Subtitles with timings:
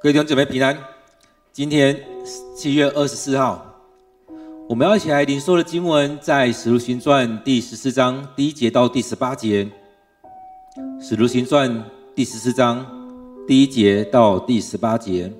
[0.00, 0.78] 各位弟兄姊妹平安。
[1.52, 2.00] 今天
[2.54, 3.66] 七月二十四号，
[4.68, 9.64] 我们要一起来领受的经文在《使徒行传》第十四章第一节到第十八节。
[11.00, 11.68] 《使徒行传》
[12.14, 12.86] 第十四章
[13.44, 15.32] 第一节到第十八节，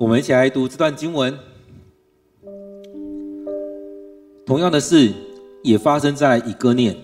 [0.00, 1.38] 我们一起来读这段经文。
[4.44, 5.12] 同样的事
[5.62, 6.96] 也发生在以哥念。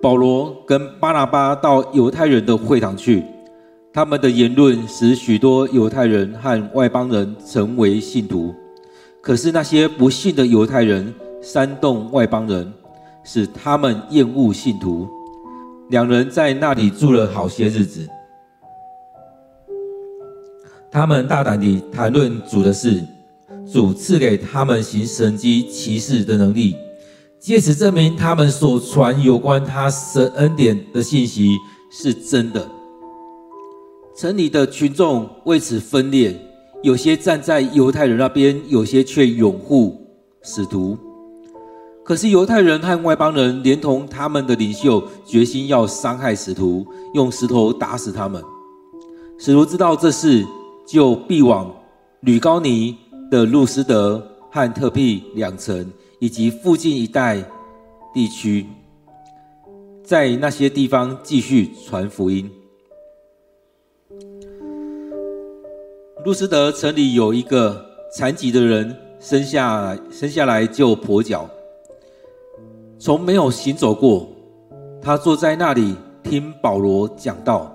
[0.00, 3.24] 保罗跟巴拿巴到犹太人的会堂去，
[3.92, 8.54] 他们的言论使许多犹太人和外邦人成为信徒。
[9.20, 12.72] 可是那些不信的犹太人煽动外邦人，
[13.24, 15.08] 使他们厌恶信徒。
[15.90, 18.06] 两人在那里住了好些日子。
[20.92, 23.02] 他们大胆地谈论主的事，
[23.70, 26.76] 主赐给他们行神迹奇事的能力。
[27.40, 31.56] 借此证明他们所传有关他神恩典的信息
[31.90, 32.68] 是真的。
[34.16, 36.36] 城里的群众为此分裂，
[36.82, 39.96] 有些站在犹太人那边，有些却拥护
[40.42, 40.98] 使徒。
[42.04, 48.42] 可是犹太人和外邦人连同他们的领袖，决心要伤害使徒，用石头打死他们。
[49.38, 50.44] 使徒知道这事，
[50.84, 51.72] 就避往
[52.22, 52.96] 吕高尼
[53.30, 55.88] 的路斯德和特庇两城。
[56.18, 57.44] 以及附近一带
[58.12, 58.66] 地区，
[60.02, 62.50] 在那些地方继续传福音。
[66.24, 71.48] 路斯德城里有一个残疾的人，生下生下来就跛脚，
[72.98, 74.28] 从没有行走过。
[75.00, 77.72] 他坐在那里听保罗讲道。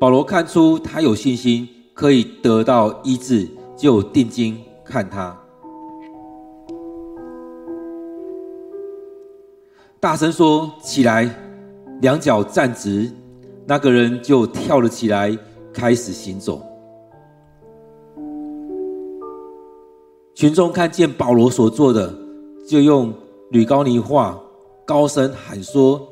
[0.00, 5.38] 保罗看出他有信心可以得到医治，就定睛看他。
[10.04, 11.34] 大声说：“起来，
[12.02, 13.10] 两脚站直。”
[13.64, 15.34] 那个人就跳了起来，
[15.72, 16.60] 开始行走。
[20.34, 22.14] 群众看见保罗所做的，
[22.68, 23.14] 就用
[23.50, 24.38] 吕高尼话
[24.84, 26.06] 高声喊说：“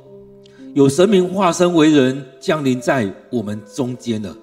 [0.72, 4.34] 有神明化身为人，降临在我们中间了。”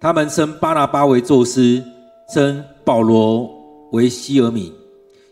[0.00, 1.84] 他们称巴拿巴为宙斯，
[2.32, 3.46] 称保罗
[3.92, 4.72] 为希耳米，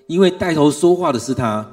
[0.06, 1.66] 因为带头说话的是他。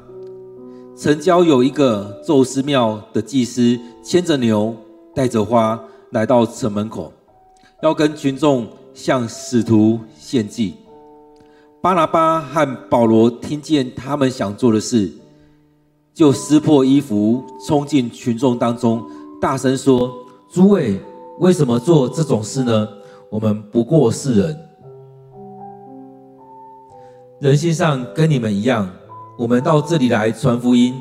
[1.02, 4.76] 城郊有一个宙斯庙的祭司，牵着牛，
[5.16, 7.12] 带着花来到城门口，
[7.82, 10.76] 要跟群众向使徒献祭。
[11.82, 15.12] 巴拿巴和保罗听见他们想做的事，
[16.14, 19.04] 就撕破衣服，冲进群众当中，
[19.42, 20.14] 大声说
[20.54, 21.02] ：“诸位，
[21.40, 22.88] 为什么做这种事呢？
[23.32, 24.60] 我们不过是人，
[27.40, 28.88] 人性上跟你们一样。”
[29.38, 30.94] 我们到这里来传福音，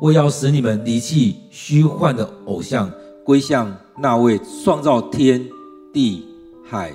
[0.00, 2.90] 为要使你们离弃虚幻的偶像，
[3.24, 5.46] 归向那位创造天
[5.92, 6.26] 地
[6.64, 6.92] 海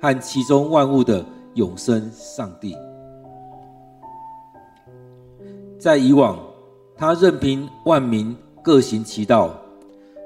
[0.00, 2.76] 和其中万物的永生上帝。
[5.78, 6.38] 在以往，
[6.96, 9.48] 他任凭万民各行其道；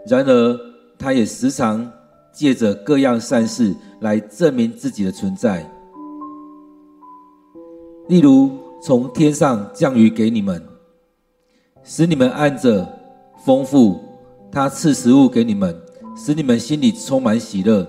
[0.09, 0.61] 然而，
[0.99, 1.89] 他也时常
[2.33, 5.65] 借着各样善事来证明自己的存在，
[8.09, 8.66] 例如。
[8.81, 10.63] 从天上降雨给你们，
[11.83, 12.87] 使你们按着
[13.45, 13.99] 丰富；
[14.51, 15.77] 他赐食物给你们，
[16.17, 17.87] 使你们心里充满喜乐。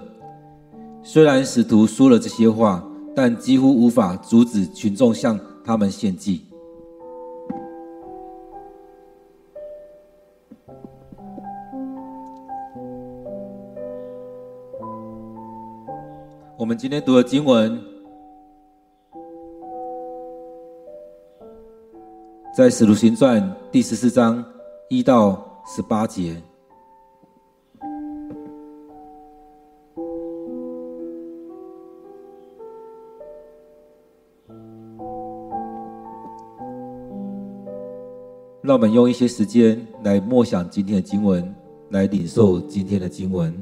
[1.04, 2.84] 虽然使徒说了这些话，
[3.16, 6.44] 但几乎无法阻止群众向他们献祭。
[16.58, 17.97] 我们今天读的经文。
[22.58, 23.40] 在《使徒行传》
[23.72, 24.44] 第十四章
[24.90, 26.36] 一到十八节，
[38.64, 41.54] 让我们用一些时间来默想今天的经文，
[41.92, 43.54] 来领受今天的经文。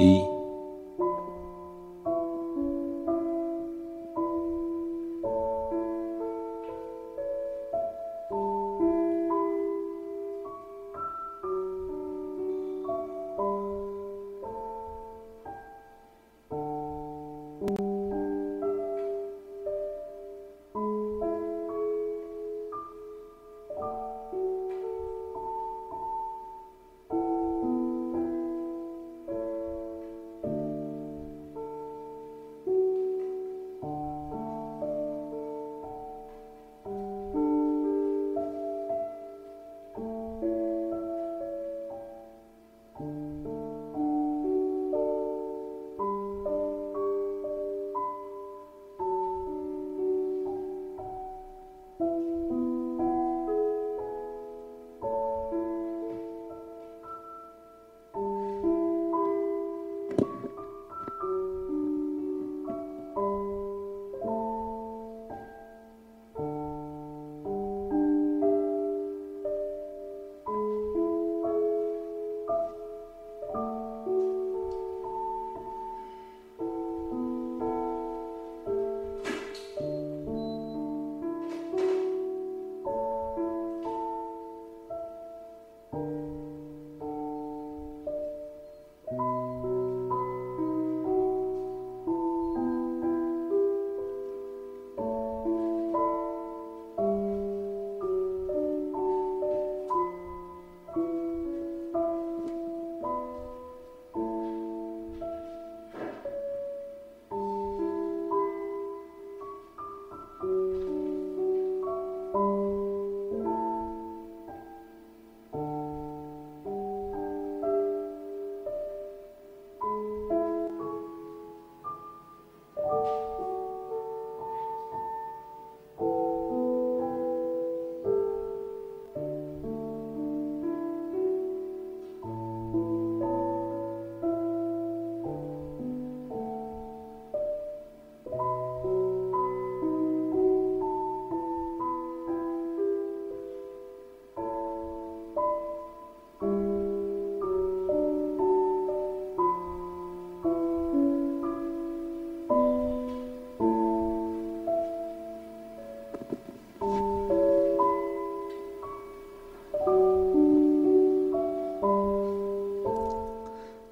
[0.00, 0.29] 一。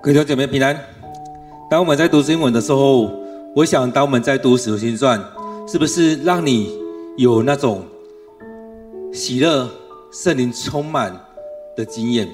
[0.08, 0.74] 各位弟兄姐妹平安。
[1.68, 3.12] 当我们在读经文的时候，
[3.54, 5.20] 我想，当我们在读《使徒行传》，
[5.70, 6.72] 是不是让你
[7.18, 7.84] 有那种
[9.12, 9.68] 喜乐、
[10.10, 11.14] 圣灵充满
[11.76, 12.26] 的经验？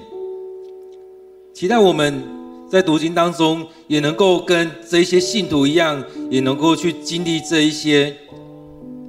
[1.53, 2.23] 期待我们
[2.71, 8.15] 在读经当中，也能够跟这一些信徒一样，也能够去经历这一些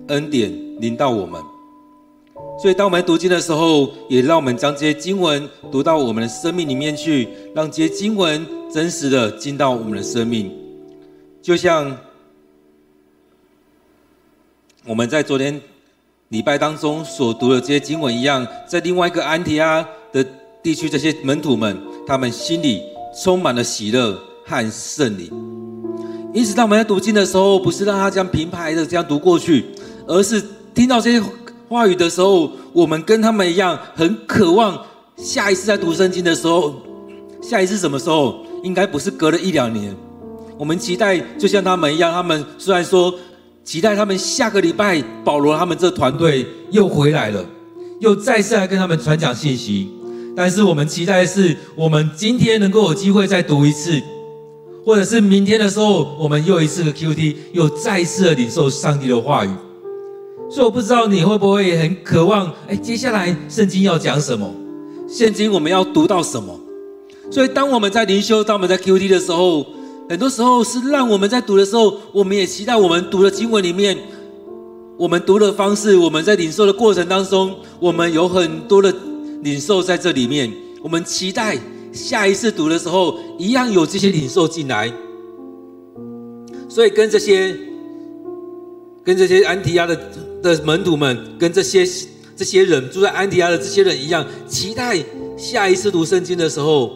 [0.09, 1.41] 恩典临到我们。
[2.61, 8.45] 所以，当我们读经的时候，也让我们将这些经文读到我们的生命里面去，让这些经文
[8.77, 10.53] 真实的进到我们的生命。
[11.41, 11.97] 就像
[14.85, 15.59] 我们在昨天
[16.29, 20.23] 礼拜当中所读的这些经文一样，在另外一个安提阿的
[20.63, 21.75] 地区，这些门徒们，
[22.07, 22.83] 他们心里
[23.25, 24.15] 充满了喜乐
[24.45, 25.31] 和圣灵。
[26.35, 29.65] 因此，当我们在读经的时候，不是让他这样平排的这样读过去，
[30.07, 31.23] 而是听到这些。
[31.67, 34.85] 话语的时候，我们跟他们一样，很渴望
[35.17, 36.75] 下一次在读圣经的时候，
[37.41, 38.45] 下一次什么时候？
[38.63, 39.95] 应该不是隔了一两年。
[40.59, 43.15] 我们期待，就像他们一样，他们虽然说
[43.63, 47.45] 期待他们下个礼拜，保罗他们这团队又回来了，
[48.01, 49.91] 又再次来跟他们传讲信息。
[50.35, 54.01] 但是我们期待的是，我们今天能够有机会再读一次，
[54.85, 59.51] 或者是明天的时候，我们又一次的 QT，又再次的领受上帝的话语。
[60.51, 64.49] 所以我不知道你会不会很渴望，哎，接下来圣经要讲什么？
[65.09, 66.59] 圣经我们要读到什么？
[67.31, 69.67] 所以当我们在灵修，当我们在 QT 的时候，
[70.09, 73.97] 很多时候是让我们在读的时候，我们也期待我们读的经文里面，
[74.97, 78.95] 我们读的方式，我们在领受的过程当中，我们有很多的
[79.43, 80.53] 领受在这里面。
[80.83, 81.59] 我们期待
[81.93, 84.93] 下一次读的时候，一样有这些领受进来。
[86.69, 87.57] 所以跟这些，
[89.03, 89.99] 跟这些安提亚的。
[90.43, 91.85] 的门徒们跟这些
[92.37, 95.03] 这些人住在安提亚的这些人一样，期待
[95.37, 96.95] 下一次读圣经的时候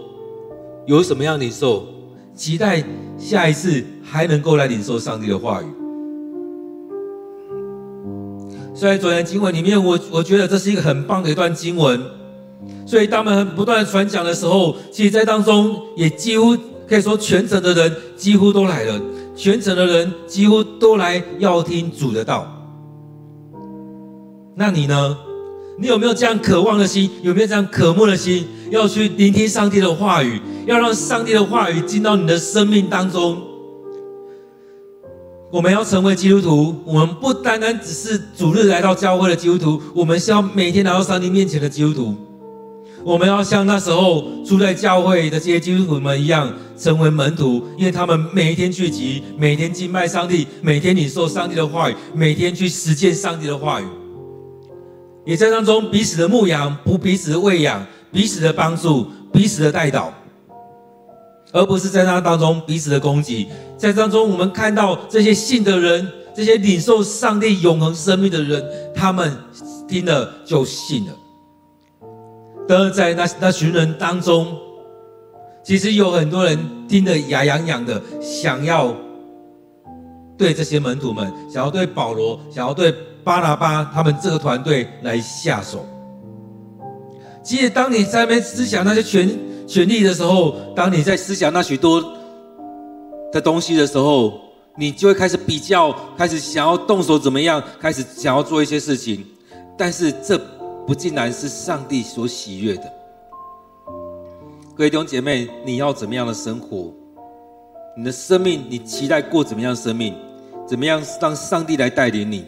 [0.86, 1.86] 有什么样的领受，
[2.34, 2.82] 期待
[3.18, 5.66] 下一次还能够来领受上帝的话语。
[8.74, 12.00] 虽然昨天经文里面，我我觉得这是一个很棒的一段经文，
[12.86, 16.56] 所以他们不断传讲的时候，其实在当中也几乎
[16.88, 19.00] 可以说全城的人几乎都来了，
[19.36, 22.46] 全城的人几乎都来要听主的道。
[24.54, 25.16] 那你呢？
[25.80, 27.10] 你有没有这样渴望的心？
[27.22, 28.46] 有没有这样渴慕的心？
[28.70, 33.40] 要去聆听上帝的话语，要让上帝的话语进到你的生命当中。
[35.50, 42.14] 我们要成为基督徒，我们不单单只是主日来到教会的基督徒，我们是要每天来到上帝面前的基督徒。
[43.02, 53.84] 我们要像那时候住在教会的这些基督徒们一样，成为门徒，因为他们每一天聚集，每天敬拜上帝，每天领受上帝的话语，每天去实践上帝的话语。
[55.26, 60.12] 也在当中彼此的牧养，不彼此的喂养，彼此的帮助，彼此的带导，
[61.52, 63.48] 而不是在那当中彼此的攻击。
[63.76, 69.36] 在当中，我们看到这些信的人，这些领受上帝永恒生命的人，他们
[69.86, 71.12] 听了就信了。
[72.66, 74.56] 但是在那那群人当中，
[75.62, 76.58] 其实有很多人
[76.88, 78.94] 听得牙痒痒的，想要
[80.38, 82.94] 对这些门徒们，想要对保罗，想要对。
[83.24, 85.86] 巴拿巴他们这个团队来下手。
[87.42, 92.02] 其实，当你在那边思想那些权权力的时候，当你在思想那许多
[93.32, 94.40] 的东西的时候，
[94.76, 99.24] 你就会开始比较，开始想要动手怎么样，开始想要做一些事情。
[99.76, 100.38] 但是，这
[100.86, 102.92] 不尽然是上帝所喜悦的。
[104.76, 106.92] 各位弟兄姐妹，你要怎么样的生活？
[107.96, 110.14] 你的生命，你期待过怎么样的生命？
[110.66, 112.44] 怎么样让上帝来带领你？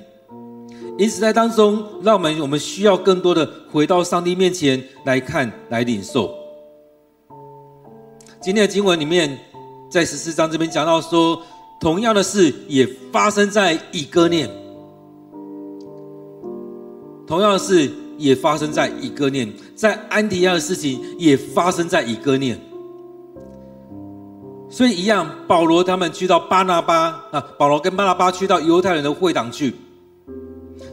[0.99, 6.31] 因此，在当中，让我们我们需要更多的回到上帝面前来看、来领受。
[8.41, 9.39] 今天的经文里面，
[9.91, 11.41] 在十四章这边讲到说，
[11.81, 14.51] 同样的事也发生在以哥念，
[17.27, 22.61] 同样的事也发生在以哥念，在安提亚的事情也发生在以哥念。
[24.69, 29.75] 所以，一样，保罗他们去到巴拿巴啊，保罗跟巴拿巴去到犹太人的会堂去。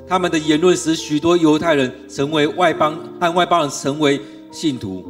[0.10, 4.20] 他们的言论使许多犹太人成为外邦，和外邦人成为
[4.52, 5.06] 信徒，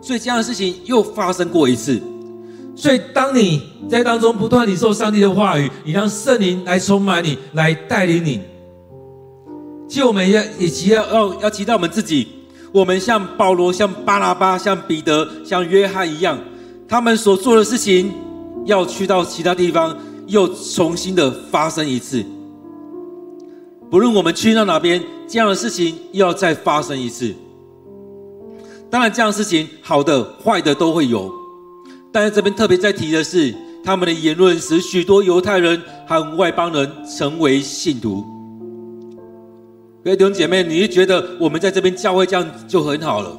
[0.00, 2.00] 所以这样的事情又发生过一次。
[2.76, 3.60] 所以当你
[3.90, 8.40] 在当中不断领受上帝的话语，你让圣灵来充满你，来带领你。
[9.88, 12.28] 其实我们要也提到要要提到我们自己，
[12.70, 16.38] 我们像保罗、像巴拉巴、像彼得、像约翰一样，
[16.86, 18.12] 他们所做的事情，
[18.64, 19.96] 要去到其他地方
[20.28, 22.24] 又重新的发生一次。
[23.90, 27.34] 不论我们去到哪边，这样的事情又要再发生一次。
[28.90, 31.32] 当然，这样的事情好的、坏的都会有。
[32.12, 38.24] 但是这边特别在提的是，他们的言论使许多犹太人和外邦人成为信徒。
[40.04, 43.36] 各位弟兄姐妹，你是觉得我们在这边教会这样就很好了？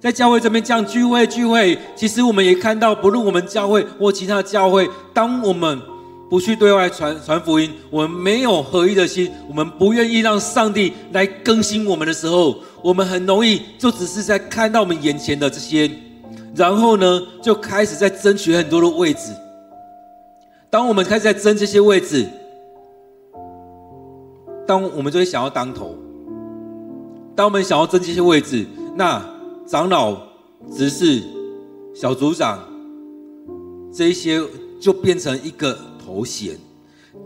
[0.00, 5.80] 在教会这边这样聚会聚会，其实我们也看到，不论我们教会或其他教会，当我们
[6.32, 15.90] 不去对外传传福音，我们没有合一的心，我们不愿意让上帝来更新我们的时候，我们很容易就只是在看到我们眼前的这些，
[16.56, 19.30] 然后呢，就开始在争取很多的位置。
[20.70, 22.26] 当我们开始在争这些位置，
[24.66, 25.94] 当我们就会想要当头。
[27.36, 28.64] 当我们想要争这些位置，
[28.96, 29.22] 那
[29.66, 30.16] 长老、
[30.74, 31.22] 执事、
[31.94, 32.58] 小组长
[33.92, 34.40] 这一些
[34.80, 35.78] 就变成一个。
[36.12, 36.58] 头衔，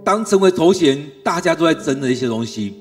[0.04, 2.74] 当成为头衔，大家都在争的一些东西，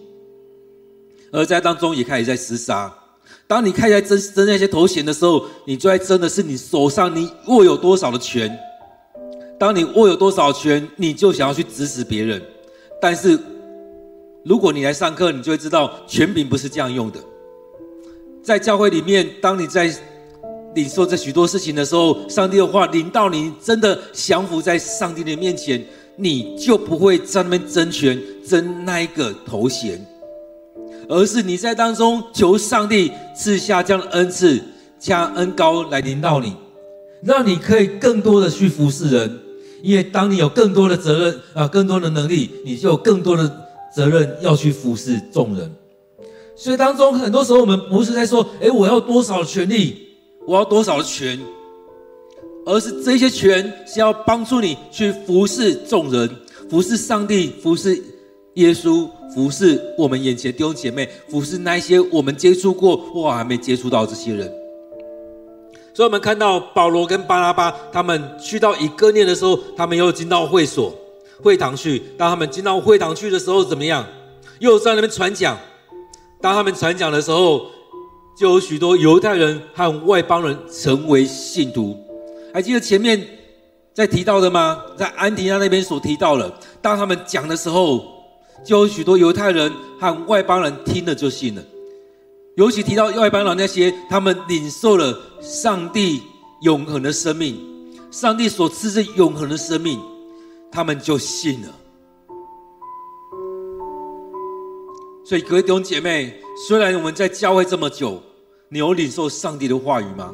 [1.32, 2.94] 而在当中也开始在厮杀。
[3.48, 8.56] 当你开始在争争那些头衔的时候，你就在争的是你手上你握有多少的权。
[9.58, 12.40] 当你握有多少权，你就想要去指使别人。
[13.02, 13.40] 但是，
[14.44, 17.20] 如果你来上课，你就会知道权柄不是这样用的。
[18.44, 19.92] 在教会里面，当你在
[20.76, 25.84] 领受这许多事情的时候，上帝的话临到你，真的降服在上帝的面前，
[26.18, 30.06] 你就不会在那边争权争那一个头衔，
[31.08, 34.62] 而是你在当中求上帝赐下这样的恩赐，
[35.00, 36.54] 加恩膏来临到你，
[37.24, 39.40] 让你可以更多的去服侍人。
[39.82, 43.50] 因为当你有更多的责任啊，更多的能力，你就有更多的
[43.96, 45.72] 责任要去服侍众人。
[46.56, 50.05] 所以当中很多时候我们不是在说，诶，我要多少权利？
[50.48, 51.40] 我要多少的权，
[52.66, 56.30] 而是这些权是要帮助你去服侍众人，
[56.70, 58.02] 服侍上帝，服侍
[58.56, 64.52] 耶稣，服侍我们眼前弟兄姐妹，服侍那些我们接触过或还没接触到这些人。
[65.94, 70.94] 所以，我们看到保罗跟巴拉巴他们去到以哥念的时候，他们又进到会所、
[71.42, 72.02] 会堂去。
[72.18, 74.06] 当他们进到会堂去的时候，怎么样？
[74.60, 75.58] 又在那边传讲。
[76.42, 77.68] 当他们传讲的时候，
[78.36, 81.98] 就有许多犹太人和外邦人成为信徒。
[82.54, 83.26] 还记得前面
[83.94, 84.82] 在提到的吗？
[84.98, 88.06] 在安提阿那边所提到的，当他们讲的时候，
[88.66, 91.64] 就有许多犹太人和外邦人听了就信了。
[92.58, 96.22] 尤其提到外邦人那些，他们领受了上帝
[96.62, 97.58] 永恒的生命，
[98.12, 100.00] 上帝所赐是永恒的生命，
[100.72, 101.68] 他们就信了。
[105.26, 106.34] 所以各位弟兄姐妹，
[106.68, 108.22] 虽然我们在教会这么久，
[108.70, 110.34] 你有领受上帝的话语吗？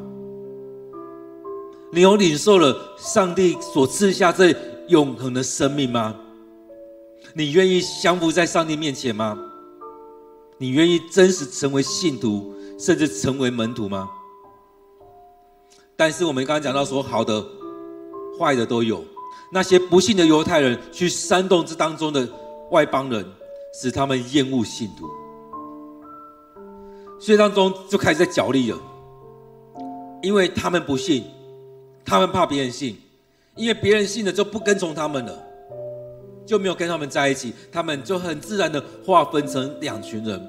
[1.92, 4.54] 你有领受了上帝所赐下这
[4.88, 6.14] 永恒的生命吗？
[7.34, 9.38] 你愿意降服在上帝面前吗？
[10.58, 14.08] 你愿意真实成为信徒，甚至成为门徒吗？
[15.96, 17.44] 但是我们刚刚讲到说，好的、
[18.38, 19.04] 坏的都有。
[19.52, 22.26] 那些不信的犹太人去煽动这当中的
[22.70, 23.24] 外邦人，
[23.74, 25.06] 使他们厌恶信徒，
[27.22, 28.78] 所以当中就开始在角力了。
[30.22, 31.22] 因为他们不信，
[32.04, 32.96] 他们怕别人信，
[33.54, 35.32] 因为别人信了就不跟从他们了。
[36.44, 40.48] 就没有跟他们在一起，他们就很自然的划分成两群人。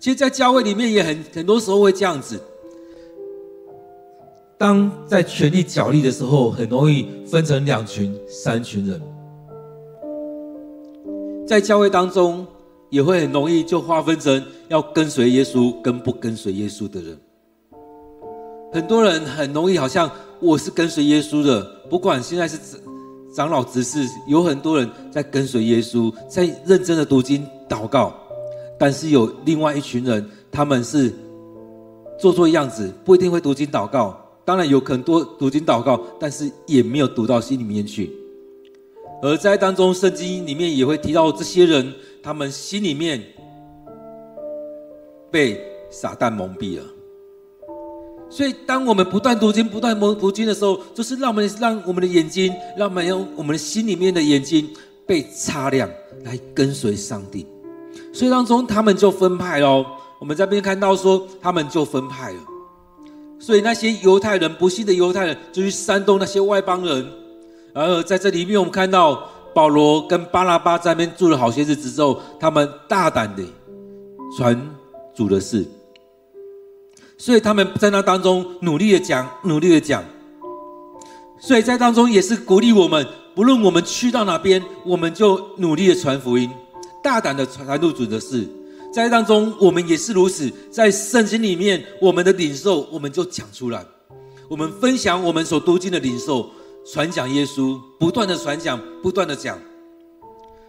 [0.00, 2.40] 其实，在教会里面也很很多时候会这样子。
[4.58, 9.00] 当在权力角力的时候，很容易分成两群、三群人。
[11.46, 12.44] 在教会当中，
[12.92, 17.18] 也会很容易就划分成要跟随耶稣跟不跟随耶稣的人。
[18.72, 20.08] 很多人很容易好像
[20.40, 22.56] 我是跟随耶稣的，不管现在是。
[23.34, 28.14] 长老执事有很多人在跟随耶稣，在认真的读经祷告，
[28.78, 31.10] 但是有另外一群人，他们是
[32.18, 34.14] 做做样子，不一定会读经祷告。
[34.44, 38.10] 当然有很多读经祷告，但是也没有读到心里面去。
[39.22, 41.90] 而在当中，圣经里面也会提到这些人，
[42.22, 43.22] 他们心里面
[45.30, 46.84] 被撒旦蒙蔽了。
[48.30, 54.70] 所以，当我们不断读经、不断蒙读经的时候，就是让我们让我们的眼睛，让我们用我们的心里面的眼睛
[55.06, 55.86] 被擦亮，
[56.24, 57.46] 来跟随上帝。
[58.10, 59.84] 所以当中，他们就分派喽。
[60.18, 62.40] 我们这边看到说，他们就分派了。
[63.38, 67.06] 所以那些犹太人，不信的犹太人，就去煽动那些外邦人。
[67.74, 73.42] 而在这里面，我们看到保罗跟巴拉巴在那边住了好些日子之后，他们大胆的
[74.36, 74.60] 传
[75.14, 75.66] 主的事。
[77.18, 80.02] 所以他们在那当中努力的讲，努力的讲。
[81.38, 86.50] 所以在当中也是鼓励我们，不论我们去到哪边，我们就努力的传福音，
[87.02, 88.48] 大胆的传入主的事。
[88.92, 93.84] 在当中我们也是如此，在圣经里面我们的领受，我们就讲出来，
[94.48, 96.50] 我们分享我们所读经的领受，
[96.84, 99.58] 传讲耶稣，不断的传讲，不断的讲。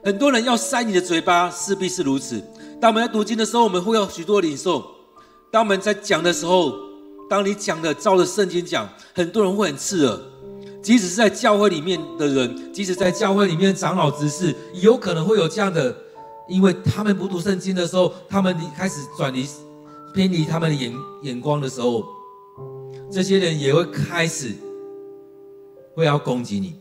[0.04, 2.42] 很多人要塞你的嘴巴，势必是如此。
[2.80, 4.86] 当我们在读经的时候，我们会有许多领受。
[5.50, 6.74] 当我们在讲的时候，
[7.30, 10.20] 当你讲的照着圣经讲，很多人会很刺耳。
[10.84, 15.96] 即使是在教会里面的人，即使在教会里面长老执事，有可能会有这样的，
[16.48, 19.48] 因为他们不读圣经的时候，他们开始转离、
[20.14, 22.04] 偏离他们的眼眼光的时候，
[23.10, 24.54] 这些人也会开始
[25.96, 26.76] 会要攻击你。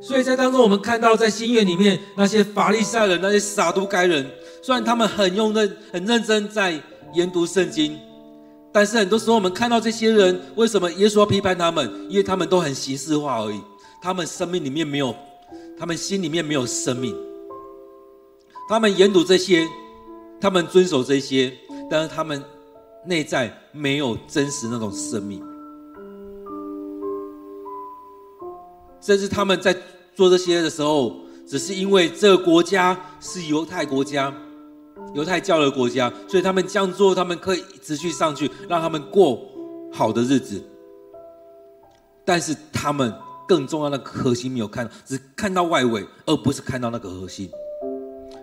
[0.00, 4.30] 所以在当中，我们看到在新约里面那些法利赛人、那些撒都该人，
[4.62, 6.80] 虽然他们很用认、很认真在。
[7.14, 7.96] 研读圣经，
[8.72, 11.88] 但是很多时候我们看到这些人，为什么耶稣要批判他们？
[12.10, 13.60] 因为他们都很形式化而已，
[14.02, 15.14] 他们生命里面没有，
[15.78, 17.14] 他们心里面没有生命。
[18.68, 19.64] 他们研读这些，
[20.40, 21.52] 他们遵守这些，
[21.88, 22.42] 但是他们
[23.06, 25.40] 内在没有真实那种生命。
[29.04, 29.76] 甚至他们在
[30.14, 31.14] 做这些的时候，
[31.46, 34.32] 只是因为这个国家是犹太国家。
[35.12, 39.40] 犹太教的国家，所以他们这样做，他们可以持续上去，让他们过
[39.92, 40.60] 好的日子。
[42.24, 43.12] 但是他们
[43.46, 47.48] 更重要的核心没有看到，只看到外围，而不是看到那个核心。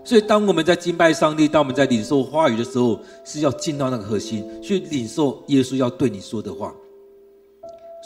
[0.04, 6.74] 所以，当我们在敬拜上帝，当我们在领受话语的时候，是要进到那个核心，去领受耶稣要对你说的话。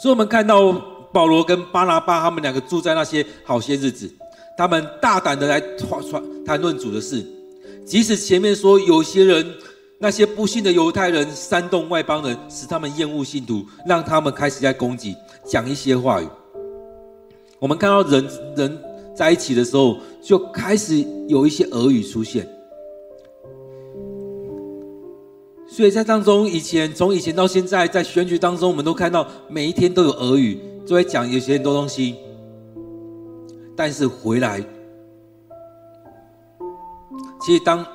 [0.02, 0.72] 所以，我们看到
[1.12, 4.10] 保罗跟巴拿巴他们两个住在那些好些日子，
[4.56, 7.24] 他们大胆的来传传谈论主的事。
[7.84, 9.46] 即使前面说有些人，
[9.98, 15.14] 那些不信的犹太人煽动外邦人，使他们厌恶信徒，让他们开始在攻击，
[15.44, 16.26] 讲一些话语。
[17.58, 18.78] 我们看到人人
[19.14, 22.46] 在一起的时候，就开始有一些耳语出现。
[25.68, 32.16] 所以在当中，以前从以前到现在，在选举当中，我们都看到每一天都有耳语，就会讲有些很多东西。
[33.76, 34.64] 但是回来。
[37.42, 37.86] 其实当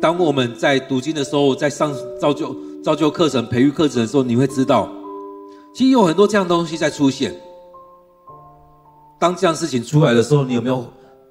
[0.00, 4.88] 当我们在读经的时候，在上造就造就课程、培育课程的时候，你会知道，
[5.74, 7.34] 其实有很多这样东西在出现。
[9.18, 10.84] 当这样事情出来的时候，你有没有？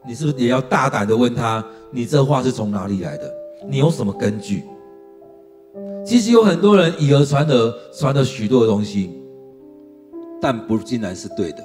[0.05, 3.31] 你是不是也要大胆的问他：你这话是从哪里来的？
[3.69, 4.63] 你有什么根据？
[6.05, 9.20] 其实有很多人以讹传讹，传了许多的东西，
[10.41, 11.63] 但不尽然是对的。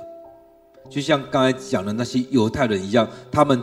[0.90, 3.60] 就像刚才讲的那些犹太人一样，他们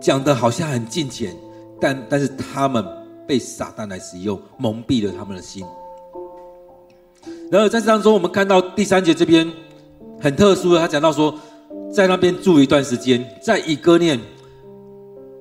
[0.00, 1.36] 讲的好像很敬虔，
[1.80, 2.84] 但但是他们
[3.26, 5.64] 被撒旦来使用，蒙蔽了他们的心。
[7.50, 9.48] 然后在这当中，我们看到第三节这边
[10.20, 11.34] 很特殊的，他讲到说。
[11.90, 14.18] 在那边住一段时间，在以哥念，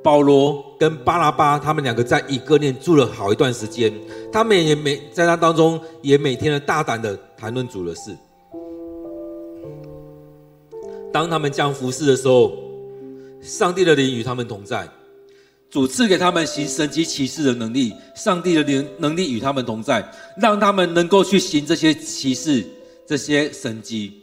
[0.04, 3.90] 保罗跟巴拉巴他们两个在以哥念住了好一段时间，
[4.34, 8.14] 他们也每在那当中也每天的大胆的谈论主的事。
[11.12, 12.58] 当他们将服侍的时候，
[13.42, 14.88] 上帝的灵与他们同在，
[15.70, 22.66] 主赐给他们行神迹奇事的能力，上帝的灵能力与他们同在，让他们能够去行这些奇事、
[23.06, 24.22] 这些神迹。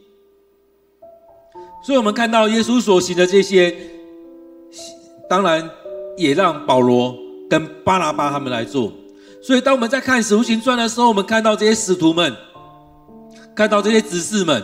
[1.85, 3.75] 所以，我们看到耶稣所行的这些，
[5.29, 5.69] 当然
[6.17, 7.17] 也让保罗
[7.49, 8.93] 跟巴拉巴他们来做。
[9.41, 12.35] 所以，当我们在看《使徒行传》的时候，我们看到这些使徒们，
[13.55, 14.63] 看到这些执事们，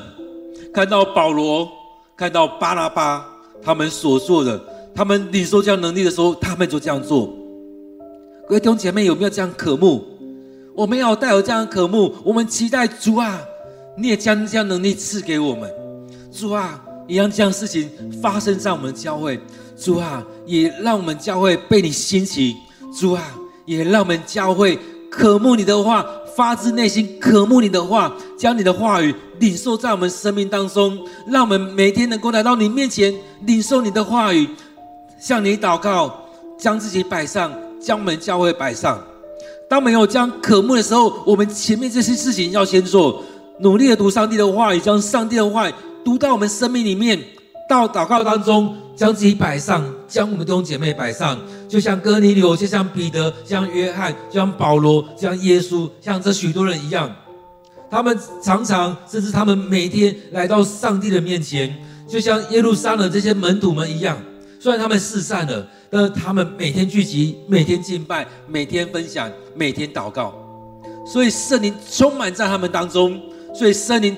[0.72, 1.70] 看到保罗，
[2.16, 3.27] 看到巴拉巴
[3.62, 4.62] 他们所做的，
[4.94, 7.27] 他们领受这样能力的时候，他们就这样做。
[8.48, 10.05] 各位弟兄姐妹，有没有这样渴慕？
[10.74, 13.40] 我们要带有这样渴慕，我们期待主啊，
[13.96, 15.70] 你也将这样能力赐给我们，
[16.33, 16.81] 主啊。
[17.07, 17.87] 也让这样事情
[18.22, 19.38] 发生在我们教会，
[19.77, 22.57] 主啊，也让我们教会被你兴起，
[22.98, 23.22] 主啊，
[23.66, 24.79] 也让我们教会
[25.11, 26.03] 渴慕你的话，
[26.36, 34.48] 发自内心渴慕你的话，将你的话语领受在我们生命当中，让我们每天能够来到你面前领受你的话语，
[35.18, 36.12] 向你祷告，
[36.58, 39.00] 将自己摆上，将我们教会摆上。
[39.68, 43.22] 当没有这样渴慕的时候，我们前面这些事情要先做，
[43.60, 45.74] 努力的读上帝的话语，将上帝的话语。
[46.04, 47.18] 读到我们生命里面，
[47.68, 51.38] 到祷告当中，将自己摆上，将我们弟兄姐妹摆上，
[51.68, 57.14] 就像哥尼流，就像彼得，像约翰，像保罗，像耶稣，像这许多人一样，
[57.90, 61.74] 他们常常，甚至他们每天来到上帝的面前，
[62.08, 64.16] 就像耶路撒冷这些门徒们一样。
[64.60, 70.34] 虽然他们四散了，但是他们每天聚集，每天敬拜，每天分享，每天祷告，
[71.06, 73.20] 所以圣灵充满在他们当中，
[73.54, 74.16] 所以圣灵。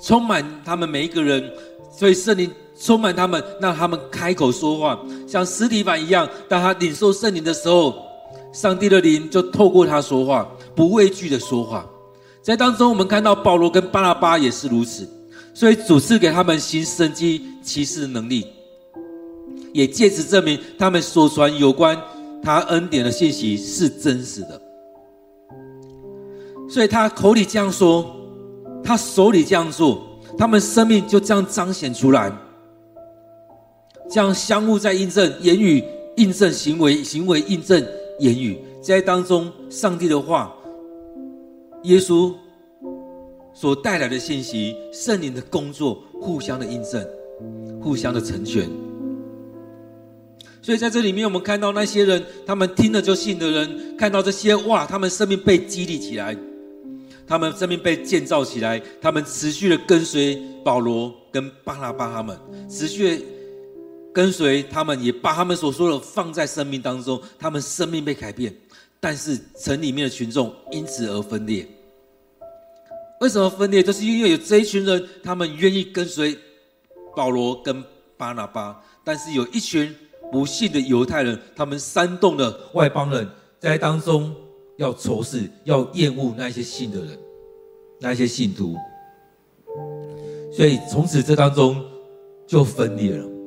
[0.00, 1.42] 充满他们每一个人，
[1.90, 2.48] 所以圣灵
[2.80, 6.28] 充满他们，让他们开口说话，像实体版一样。
[6.48, 7.94] 当他领受圣灵的时候，
[8.52, 11.84] 上帝的灵就透过他说话，不畏惧的说话。
[12.42, 15.08] 在当中，我们看到保罗跟巴拉巴也是如此，
[15.52, 18.46] 所以主赐给他们行神迹奇事的能力，
[19.72, 22.00] 也借此证明他们所传有关
[22.42, 24.60] 他恩典的信息是真实的。
[26.70, 28.14] 所以他口里这样说。
[28.84, 30.00] 他手里这样做，
[30.38, 32.32] 他们生命就这样彰显出来，
[34.10, 35.84] 这样相互在印证，言语
[36.16, 37.84] 印证行为，行为印证
[38.20, 40.54] 言语，在当中，上帝的话，
[41.84, 42.32] 耶稣
[43.52, 47.06] 所带来的信息，圣灵的工作，互相的印证，
[47.80, 48.68] 互相的成全。
[50.62, 56.36] 所以在这里面，我们看到那些人，他们听了就信的人，看到这些哇，他们生命被激励起来。
[57.26, 62.36] 他们生命被建造起来，他们持续的跟随保罗跟巴拉巴，他们
[62.70, 63.22] 持续
[64.18, 68.52] 跟随他们，也把他们所说的放在生命当中，他们生命被改变。
[68.98, 71.64] 但是城里面的群众因此而分裂。
[73.20, 73.80] 为什么分裂？
[73.80, 76.36] 就是因为有这一群人，他们愿意跟随
[77.14, 77.84] 保罗跟
[78.16, 79.94] 巴拿巴，但是有一群
[80.32, 83.24] 不信的犹太人，他们煽动了外邦人
[83.60, 84.34] 在当中。
[84.78, 87.18] 要仇视，要厌恶那些信的人，
[88.00, 88.76] 那些信徒，
[90.52, 91.84] 所以从此这当中
[92.48, 93.37] 就分裂了。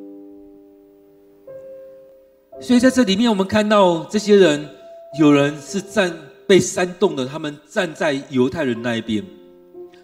[2.62, 4.70] 所以在这里面，我们看到这些人，
[5.18, 9.26] 有人是站被煽动的，他们站在犹太人那一边，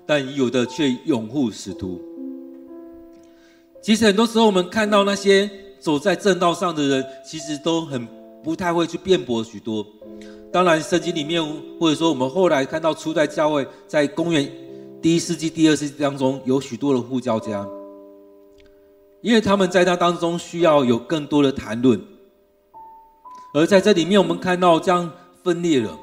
[0.07, 2.01] 但有的却拥护使徒。
[3.79, 5.47] 其实很多时候，我们看到那些
[5.79, 8.07] 走在正道上的人，其实都很
[8.43, 9.85] 不太会去辩驳许多。
[10.51, 11.45] 当然，圣经里面，
[11.79, 14.51] 或者说我们后来看到初代教会，在公元
[14.99, 17.65] 第一世纪、第二世纪当中，有许多的护教家，
[19.21, 22.01] 因为他们在那当中需要有更多的谈论。
[23.53, 25.09] 而在这里面，我们看到这样
[25.43, 25.97] 分裂了，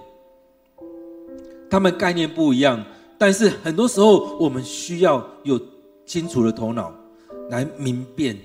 [1.70, 2.84] 他们概念不一样，
[3.18, 5.60] 但是很多时候我们需要有
[6.06, 6.92] 清楚的头脑
[7.50, 8.36] 来明辨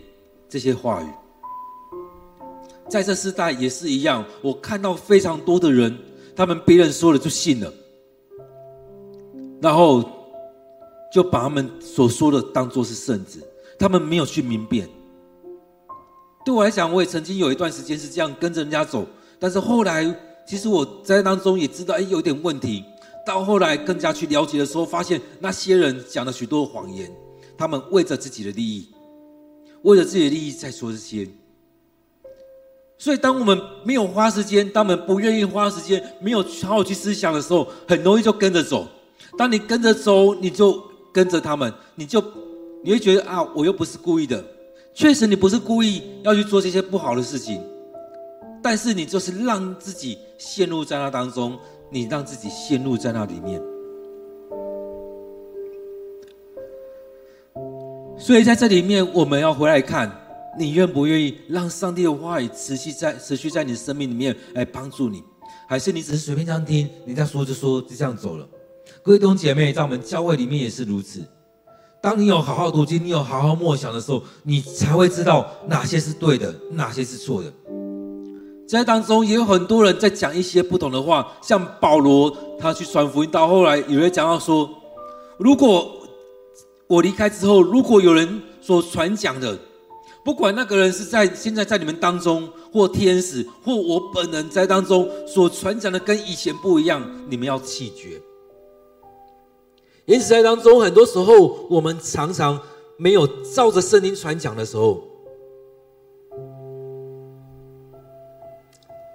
[0.48, 1.08] 这些话语。
[2.90, 5.98] 在这世代也是一样，我看到非常多的人，
[6.36, 7.74] 他们别人说了就信了，
[9.62, 10.04] 然后
[11.12, 13.40] 就把他们所说的当做是圣旨，
[13.78, 14.90] 他们没有去明辨。
[16.46, 19.06] 对我来讲，我也曾经有一段时间是这样跟着人家走，
[19.38, 20.04] 但是后来，
[20.48, 22.84] 其实我在当中也知道，哎，有点问题。
[23.26, 27.12] 到后来更加去了解的时候，发现那些人讲了许多谎言，
[27.56, 28.90] 他们为着自己的利益，
[29.84, 31.28] 为了自己的利益在说这些。
[32.98, 38.88] 所以，当我们没有花时间，当我们不愿意花时间，没有好好去思想的时候，很容易就跟着走。
[39.38, 40.82] 当你跟着走，你就
[41.14, 42.24] 跟着他们，你就
[42.84, 44.44] 你会觉得啊，我又不是故意的。
[45.00, 47.64] 确实，你不是故意要去做这些不好的事情，
[48.62, 51.58] 但是你就是让自己陷入在那当中，
[51.90, 53.62] 你让自己陷入在那里面。
[58.18, 60.12] 所以在这里面，我们要回来看，
[60.60, 65.24] 你愿不愿意让上帝的话语持续在持续在你的生命里面来帮助你，
[65.70, 68.46] 还是你只是随便这样听，人家说就说就这样走了？
[69.02, 71.22] 各位弟兄姐妹，在我们教会里面也是如此。
[72.02, 77.52] 当你有好好读经，你有好好默想的时候，你才会知道哪些是对的，哪些是错的。
[78.66, 84.70] 在当中也有很多人在讲一些不同的话，像保罗他去传福音，到后来有人讲到说，
[85.38, 85.92] 如果
[86.88, 89.60] 我离开之后，如果有人所传讲的，
[90.24, 98.22] 不管那个人是在现在在你们当中，或天使，或我本人在当中所传讲的跟以前不一样，你们要弃绝。
[100.10, 102.60] 因此，在当中，很多时候我们常常
[102.98, 105.04] 没有照着圣经传讲的时候，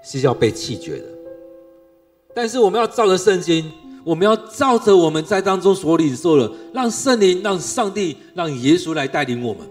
[0.05, 1.05] 是要被弃绝的。
[2.33, 3.69] 但是，我们要照着圣经，
[4.05, 9.69] 我们要照着我们在当中所领受的，让圣灵、让上帝、让耶稣来带领我们。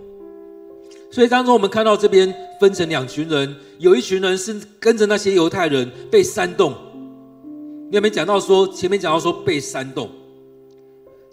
[1.09, 6.73] 所以，当中我们看到这边分成两群人，有一群人是跟着那些犹太人被煽动。
[7.89, 10.09] 你有没有讲到说，前面讲到说被煽动。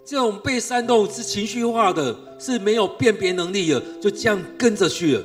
[0.03, 5.23] 这种被煽动是情绪化的，是没有辨别能力的，就这样跟着去了。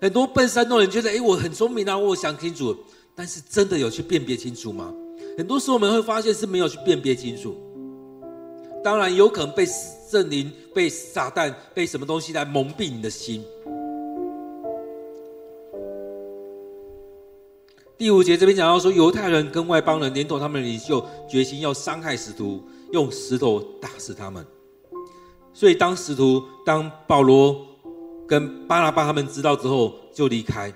[0.00, 2.76] 很多被煽动人觉得，诶，我很聪明啊，我想清楚，
[3.14, 4.92] 但是真的有去辨别清楚吗？
[5.36, 7.56] 很多时候我们会发现是没有去辨别清楚。
[8.84, 13.42] 当然有可能被圣灵、被撒旦、被什么东西来蒙蔽你的心。
[17.96, 22.62] 第五节这边讲到说，犹太人跟外邦人连同他们的领袖，决心要伤害使徒。
[22.94, 24.46] 用石头打死他们，
[25.52, 27.66] 所以当使徒、当保罗
[28.24, 30.72] 跟巴拉巴他们知道之后，就离开，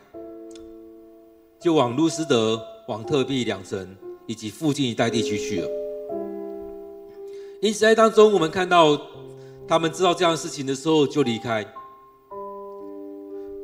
[1.60, 5.68] 就往路斯德、往特庇两城以及附近一带地区去了。
[7.62, 9.00] 因此，在当中我们看到
[9.68, 11.64] 他们知道这样的事情的时候，就离开。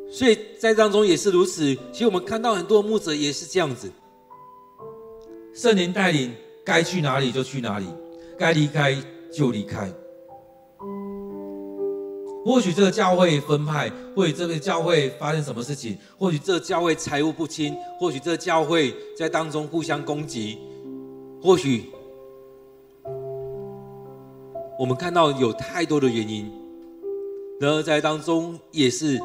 [0.09, 1.75] 所以在当中也是如此。
[1.91, 3.91] 其实我们看到很多牧者也是这样子，
[5.53, 6.33] 圣灵带领，
[6.65, 7.87] 该去哪里就去哪里。
[8.39, 8.97] 该离开
[9.33, 9.93] 就离开。
[12.45, 20.59] 或许这个教会分派，或许这个教会发生什么事情，或许这个教会财务不清，或许这个教会在当中互相攻击，
[21.43, 21.91] 或许
[24.79, 26.53] 我们看到有太多的原因。
[27.61, 29.19] 然而在当中也是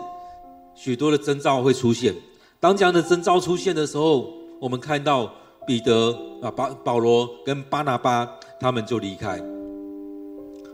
[0.76, 2.16] 许多的征兆会出现。
[2.58, 5.30] 当这样的征兆出现的时候，我们看到
[5.68, 8.39] 彼得啊、保保罗跟巴拿巴。
[8.60, 9.42] 他们就离开，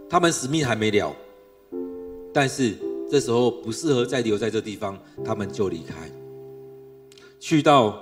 [0.09, 1.15] 他们使命还没了，
[2.33, 2.75] 但是
[3.09, 6.09] 这时候不适合再留在这地方，他们就离开，
[7.39, 8.01] 去到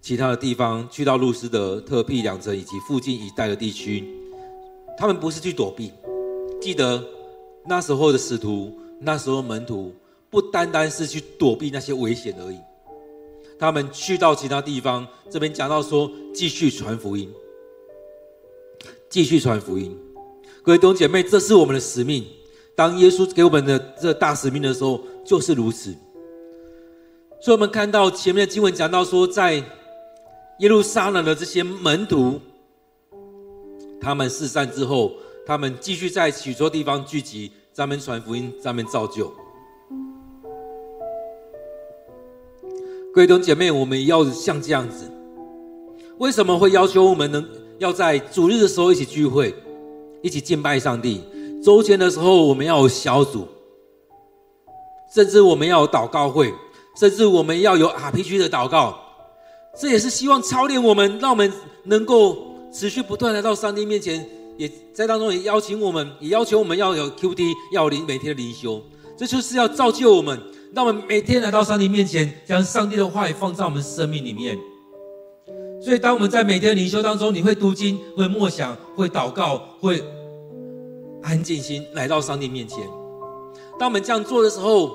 [0.00, 4.08] 其他的地方，去到路斯德、特庇两城以及附近一带的地区。
[4.96, 5.92] 他们不是去躲避，
[6.60, 7.02] 记得
[7.66, 9.94] 那时候的使徒，那时候门徒
[10.30, 12.58] 不单单是去躲避那些危险而已，
[13.58, 17.30] 他们去到其他地方，这边讲到说继续传福音。
[19.10, 19.98] 继续传福音，
[20.62, 22.24] 各位弟兄姐妹，这是我们的使命。
[22.76, 25.92] 当耶稣给我们的这大使命的时候，就是如此。
[27.40, 29.54] 所以，我们看到前面的经文讲到说，在
[30.60, 32.40] 耶路撒冷的这些门徒，
[34.00, 35.12] 他们四散之后，
[35.44, 39.26] 他们继续在许多地方聚集，在那边传福音，在那边造就。
[43.12, 45.10] 各位弟兄姐妹，我们要像这样子，
[46.18, 47.59] 为什么会要求我们能？
[47.80, 49.54] 要在主日的时候一起聚会，
[50.22, 51.22] 一起敬拜上帝。
[51.64, 53.48] 周间的时候，我们要有小组，
[55.14, 56.52] 甚至我们要有祷告会，
[56.94, 58.98] 甚至我们要有 RPG 的祷告。
[59.78, 61.50] 这也是希望操练我们，让我们
[61.84, 62.36] 能够
[62.70, 64.28] 持续不断来到上帝面前。
[64.58, 68.82] 也在当中也邀请我们，也要求我们要有 QT，要灵每天的灵修。
[69.16, 70.38] 这就是要造就我们，
[70.74, 74.58] 让我们每天来到上帝面前，将上帝的话语放在我们生命里面。
[75.80, 80.04] 所以，当我们在每天灵修当中，你会读经、会默想、会祷告、会
[81.22, 82.86] 安静心来到上帝面前。
[83.78, 84.90] 当我们这样做的时候，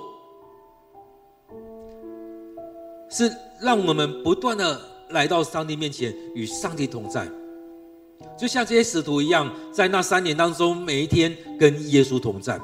[3.10, 7.28] 是让我们不断的来到上帝面前，与上帝同在。
[8.38, 12.60] 就像这些使徒一样，在那三年当中，每一天跟耶稣同在。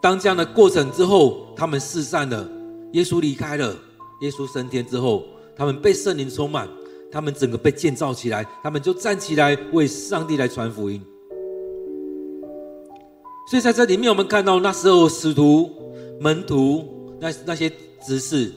[0.00, 2.48] 当这样的过程之后，他们四散了，
[2.92, 3.76] 耶稣离开了，
[4.22, 5.22] 耶稣升天之后，
[5.58, 6.68] 他们被圣灵充满，
[7.10, 11.04] 他们整个被建造起来，他们就站起来为上帝来传福音。
[13.50, 15.68] 所以在这里面，我们看到那时候使徒、
[16.20, 17.68] 门徒、那那些
[18.06, 18.52] 执事、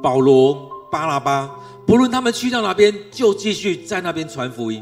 [0.00, 1.50] 保罗、巴拿巴，
[1.86, 4.80] 不论他们去到哪边，就继续在那边传福音。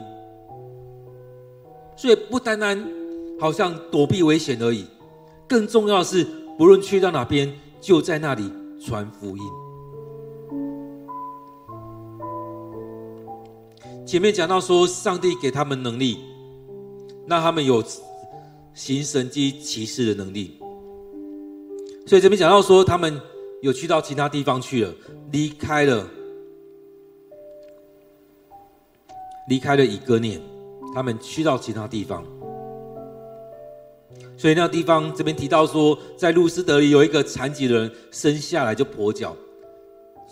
[1.97, 2.87] 所以不单单
[3.41, 4.85] 好像躲避危险而已。
[5.49, 6.27] 更重要的是，
[6.59, 8.53] 不论去到哪边，就在那里
[8.85, 9.43] 传福音。
[14.07, 16.21] 前面讲到说，上帝给他们能力，
[17.27, 17.83] 让他们有
[18.73, 20.61] 行神迹奇事的能力。
[22.07, 23.21] 所以这边讲到说，他们
[23.63, 24.95] 有去到其他地方去了，
[25.33, 26.09] 离开了，
[29.49, 30.41] 离开了以哥念，
[30.95, 32.25] 他们去到其他地方。
[34.39, 39.35] 所以那个地方这边提到说，在路斯德里有一个残疾人，生下来就跛脚，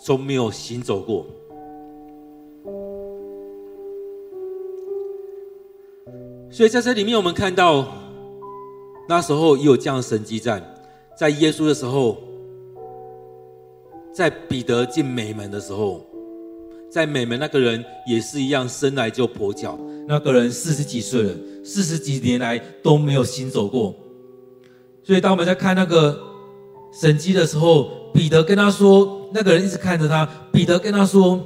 [0.01, 1.27] 从没有行走过。
[6.49, 7.85] 所以在这里面，我们看到
[9.07, 10.61] 那时候也有这样的神迹在，
[11.17, 12.17] 在耶稣的时候，
[14.13, 16.05] 在彼得进美门的时候，
[16.89, 19.77] 在美门那个人也是一样，生来就跛脚。
[20.07, 23.93] 那个人四十几岁了，四十几年来都没有行走过。
[25.03, 26.17] 所以当我们在看那个
[26.93, 30.27] 神迹的时候，彼得跟他说，那个人一直看着他。
[30.51, 31.43] 彼得跟他说：“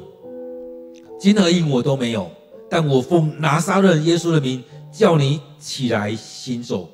[1.19, 2.29] 金和银我都没有，
[2.69, 6.89] 但我奉拿撒勒耶稣的名，叫你起来行走。”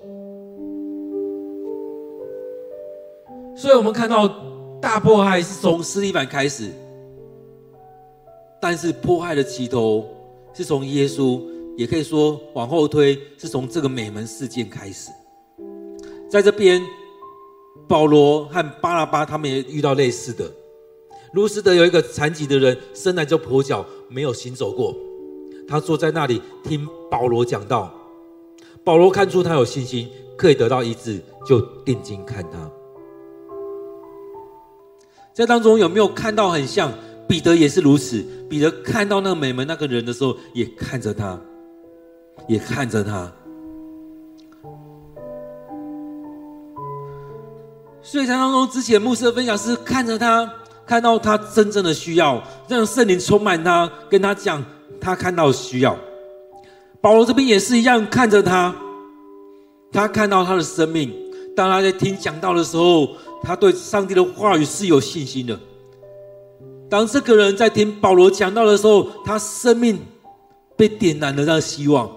[3.55, 4.27] 所以，我们看到
[4.81, 6.71] 大迫害是从司提反开始，
[8.62, 10.05] 但是迫害的起头
[10.53, 11.41] 是从耶稣。
[11.77, 15.12] 也可以说往后推，是从这个美门事件开始。
[16.29, 16.81] 在这边，
[17.86, 20.49] 保罗和巴拉巴他们也遇到类似的。
[21.34, 24.95] 卢斯德有一个残疾的人，生来就跛脚，没有行走过。
[25.67, 27.93] 他坐在那里听保罗讲道。
[28.84, 32.71] 保罗看出他有信心，可以得到医治，就定睛看他。
[35.34, 36.91] 在当中有没有看到很像
[37.28, 38.23] 彼得也是如此？
[38.49, 41.39] 彼得看到那个美门那个人的时候，也看着他。
[42.47, 43.32] 也看着他，
[48.04, 50.47] 所以在当中之前牧师的分享是看着他，
[50.86, 54.63] 看到他真正的需要，让圣灵充满他，跟他讲
[54.99, 55.97] 他看到需要。
[57.01, 58.75] 保罗这边也是一样看着他，
[59.91, 61.13] 他看到他的生命。
[61.55, 63.10] 当他在听讲道的时候，
[63.43, 65.58] 他对上帝的话语是有信心的。
[66.89, 69.99] 当这个人在听保罗讲道的时候，他生命
[70.75, 72.10] 被点燃了那希望。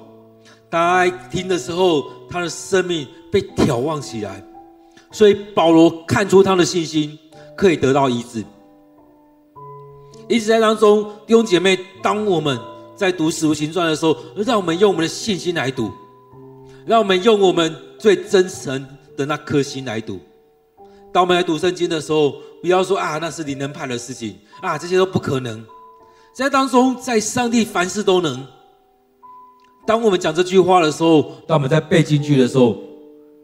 [0.71, 4.45] 大家听的时候，他的生命被眺望起来，
[5.11, 7.19] 所以保罗看出他的信心
[7.57, 8.45] 可以得到医治。
[10.29, 12.59] 一直在当中，弟兄姐妹，当我们
[12.95, 15.91] 在读《使徒行传》的时候，让我们用我们的信心来读，
[16.85, 18.87] 让我们用我们最真诚
[19.17, 20.21] 的那颗心来读。
[21.11, 25.65] 当我们来读圣经的时候，不要说啊，那是灵能派的事情啊，这些都不可能。
[26.35, 28.47] 在当中，在上帝凡事都能。
[29.87, 32.77] 当我们讲这句话的时候，当我们在背金句的时候，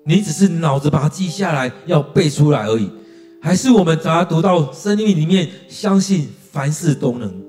[0.05, 2.91] 你只是脑子把它记下来，要背出来而已，
[3.41, 7.43] 还是我们把它读到生命里面，相信凡事都能。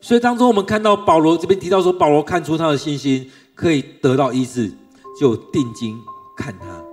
[0.00, 4.70] 所以当中我们看到保罗这边提到说，保罗看出他的信心可以得到医治，
[5.20, 5.98] 就定睛
[6.36, 6.84] 看他。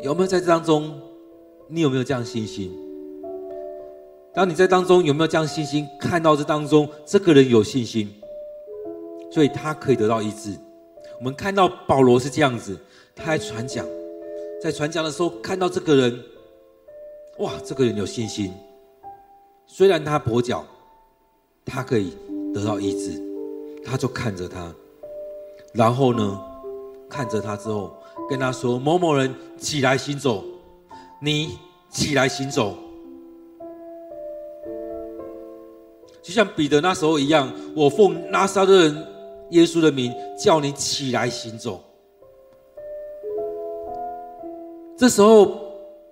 [0.00, 0.98] 有没有在这当中？
[1.68, 2.72] 你有没有这样信心？
[4.32, 5.86] 当你在当中有没有这样信心？
[6.00, 8.08] 看到这当中这个人有信心，
[9.30, 10.56] 所以他可以得到医治。
[11.18, 12.78] 我们看到保罗是这样子，
[13.16, 13.84] 他还传讲，
[14.62, 16.22] 在传讲的时候看到这个人，
[17.38, 18.52] 哇，这个人有信心。
[19.66, 20.64] 虽然他跛脚，
[21.64, 22.14] 他可以
[22.54, 23.20] 得到医治，
[23.84, 24.70] 他就看着他，
[25.72, 26.40] 然后呢，
[27.08, 27.90] 看着他之后
[28.28, 30.44] 跟他说：“某某人起来行走，
[31.20, 31.58] 你
[31.90, 32.76] 起来行走。”
[36.22, 39.06] 就像彼得那时候一样，我奉拿撒勒人
[39.50, 41.82] 耶稣的名，叫你起来行走。
[44.96, 45.60] 这时候，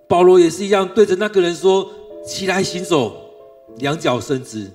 [0.07, 1.89] 保罗也是一样，对着那个人说
[2.23, 3.15] ：“起来行走，
[3.77, 4.69] 两脚伸直。”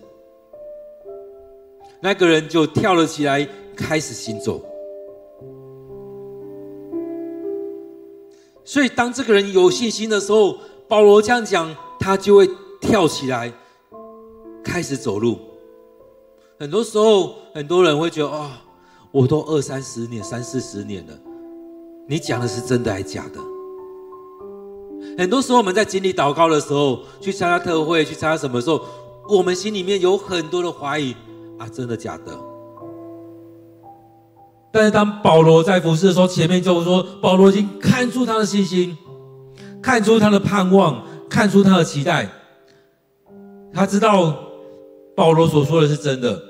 [2.03, 3.47] 那个人就跳了起来，
[3.77, 4.61] 开始行走。
[8.65, 10.59] 所以，当这个人有信心的时候，
[10.89, 12.49] 保罗这样讲，他就会
[12.81, 13.53] 跳起来，
[14.65, 15.39] 开始走路。
[16.59, 18.61] 很多时候，很多人会觉得：“啊、
[19.13, 21.17] 我都二三十年、三四十年了，
[22.09, 23.41] 你讲的是真的还是假的？”
[25.19, 28.81] 很多时候，我们在经历祷告的时候，去参加特会，去参加什么时候，
[29.29, 31.15] 我们心里面有很多的怀疑
[31.59, 32.33] 啊，真的假的？
[34.73, 38.97] 但是当保罗在服侍的时候，前面就说，保罗已经看出他的信心，
[39.83, 42.31] 看出他的盼望，看出他的期待。
[43.73, 44.35] 他知道
[45.17, 46.41] 保罗所说的是真的。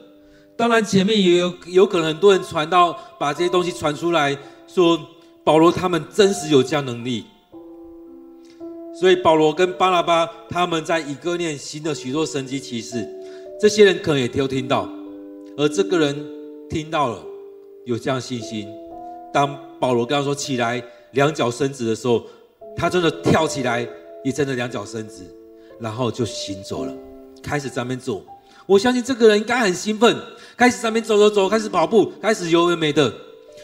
[0.56, 4.36] 当然，前面也有有可能很多人传到，把这些东西传出来
[4.66, 5.00] 说，
[5.42, 7.24] 保罗他们真实有这样能力。
[8.92, 13.08] 所以保罗跟巴拉巴他们在以哥念行了许多神迹奇事，
[13.60, 14.88] 这些人可能也都听到，
[15.56, 16.26] 而这个人
[16.68, 17.22] 听到了，
[17.84, 18.68] 有这样信心。
[19.32, 20.82] 当保罗跟他说起来，
[21.12, 22.24] 两脚伸直的时候，
[22.76, 23.86] 他真的跳起来，
[24.24, 25.22] 也真的两脚伸直，
[25.78, 26.92] 然后就行走了，
[27.40, 28.20] 开始在那边走。
[28.66, 30.16] 我相信这个人应该很兴奋，
[30.56, 33.12] 开始在那边走走走，开始跑步，开始有的没的。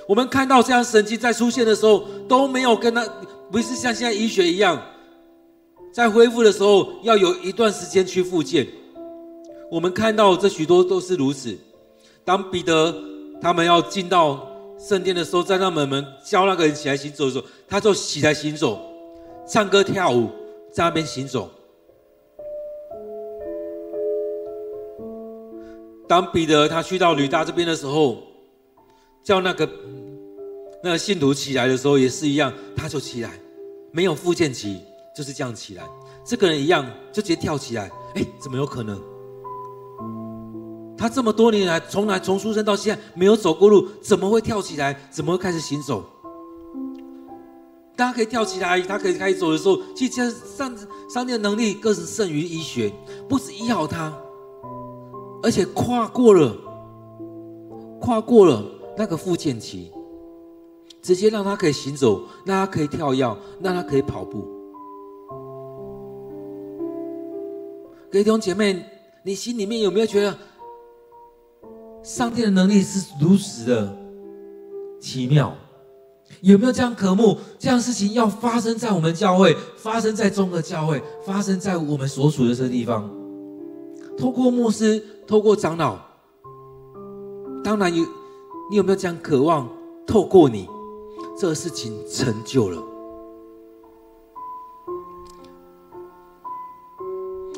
[0.08, 3.04] 我们看到这样神迹在出现的时候，都没有跟他，
[3.50, 4.80] 不是像现在医学一样。
[5.96, 8.66] 在恢复的时候，要有一段时间去复健。
[9.70, 11.56] 我们看到这许多都是如此。
[12.22, 12.94] 当彼得
[13.40, 14.46] 他们要进到
[14.78, 18.78] 圣殿的时候，在那门门叫那个人起来行走的时候，他就起来行走，
[19.48, 20.28] 唱歌跳舞，
[20.70, 21.50] 在那边行走。
[26.06, 28.18] 当彼得他去到吕大这边的时候，
[29.24, 29.66] 叫那个
[30.82, 33.30] 那个信徒起来的时候，也是一样，他就起来，
[33.92, 34.82] 没有复健期。
[35.16, 35.82] 就是这样起来，
[36.22, 37.90] 这个人一样就直接跳起来。
[38.16, 39.00] 哎，怎么有可能？
[40.94, 44.94] 他这么多年来，从来从出生到现在没有走过路，怎么会跳起来？
[45.10, 46.04] 怎么会开始行走？
[47.96, 50.76] 当他可以跳起来，他可以开始走的时候，其实上
[51.08, 52.92] 上帝的能力更是胜于医学，
[53.26, 54.12] 不止医好他，
[55.42, 56.54] 而且跨过了，
[58.02, 58.62] 跨过了
[58.98, 59.90] 那个复健期，
[61.00, 64.55] 直接让他可以行走，让他可以跳跃，让他可以跑步。
[68.10, 68.84] 弟兄姐妹，
[69.24, 70.36] 你心里面有没有觉得，
[72.02, 73.96] 上帝的能力是如此的
[75.00, 75.54] 奇妙？
[76.40, 77.36] 有没有这样渴慕？
[77.58, 83.10] 这样事情要发生在我们教会，发生在中和教会，发生在我们所处的这个地方。
[84.16, 85.98] 透过牧师，透过长老，
[87.62, 88.04] 当然有，
[88.70, 89.68] 你有没有这样渴望？
[90.06, 90.68] 透过你，
[91.38, 92.82] 这个事情成就了。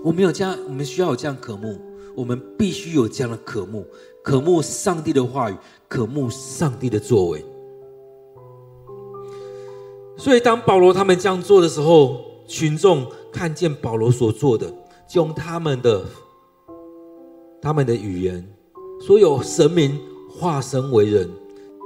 [0.03, 1.79] 我们有这样，我们需要有这样渴慕，
[2.15, 3.85] 我们必须有这样的渴慕，
[4.23, 5.57] 渴慕上帝的话语，
[5.89, 7.45] 渴慕上帝的作为。
[10.17, 14.69] 所以，当保罗他们这样做的时候，群众看见保罗所做的，
[15.09, 16.05] 就用他们的
[17.61, 18.45] 他们的语言，
[19.01, 21.29] 所有神明化身为人，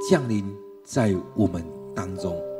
[0.08, 0.44] 降临
[0.84, 2.51] 在我们当中。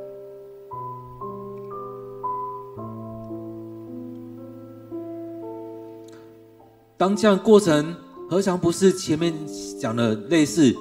[7.02, 7.92] 当这样过程，
[8.30, 9.34] 何尝不是前面
[9.76, 10.72] 讲的类似，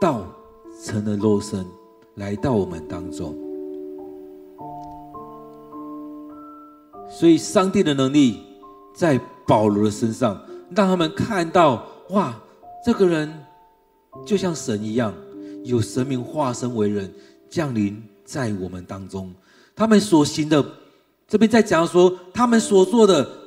[0.00, 0.24] 道
[0.82, 1.62] 成了肉身，
[2.14, 3.36] 来到我们当中。
[7.10, 8.38] 所以，上帝的能力
[8.94, 10.40] 在保罗的身上，
[10.74, 12.34] 让他们看到，哇，
[12.82, 13.30] 这个人
[14.24, 15.12] 就像神一样，
[15.64, 17.12] 有神明化身为人，
[17.50, 19.30] 降临在我们当中。
[19.76, 20.64] 他们所行的，
[21.26, 23.37] 这边在讲说，他们所做的。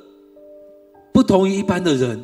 [1.22, 2.20] 不同于一般的人，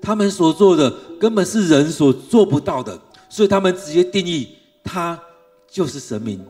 [0.00, 0.90] 他们所做的
[1.20, 2.98] 根本是人所做不到的，
[3.28, 4.48] 所以他们直接定义
[4.82, 5.20] 他
[5.70, 6.42] 就是神明，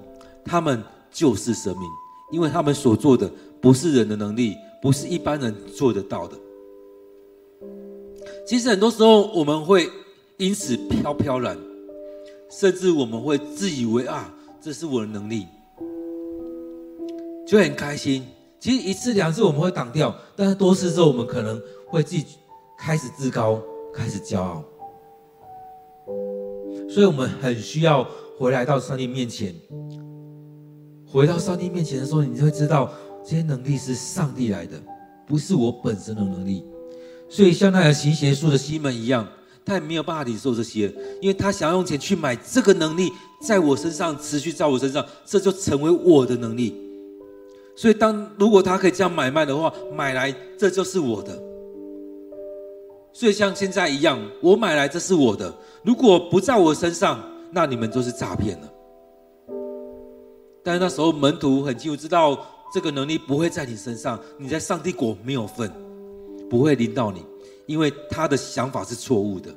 [0.44, 0.80] 他们
[1.10, 1.82] 就是神明，
[2.30, 3.28] 因为他们所做的
[3.60, 6.36] 不是人的能力，不是一般人做得到的。
[8.46, 9.90] 其实很多时候我们会
[10.36, 11.58] 因此飘飘然，
[12.48, 15.44] 甚至我们会自以为啊，这是我的能力，
[17.44, 18.24] 就很开心。
[18.60, 22.24] 其实一次两次我们会挡掉，但是多次之后我们可能会自己
[22.76, 23.62] 开始自高，
[23.94, 24.64] 开始骄傲。
[26.88, 28.04] 所以我们很需要
[28.38, 29.54] 回来到上帝面前。
[31.06, 32.92] 回到上帝面前的时候，你就会知道
[33.24, 34.80] 这些能力是上帝来的，
[35.26, 36.64] 不是我本身的能力。
[37.28, 39.26] 所以像那个行邪术的西门一样，
[39.64, 46.74] 他也没有办法领受这些，因为他想要用钱去买这个能力，在我身上持续在我身上，这就成为我的能力。
[47.78, 51.40] 所以当如果他可以这样买卖的话，买来这就是我的。
[53.12, 55.54] 所以像现在一样，我买来这是我的，
[55.84, 57.20] 如果不在我身上，
[57.52, 58.68] 那你们就是诈骗了。
[60.64, 65.70] 但是那时候门徒很清楚知道，这个能力不会在你身上，你在上帝国没有份，
[66.50, 67.24] 不会临到你，
[67.66, 69.54] 因为他的想法是错误的。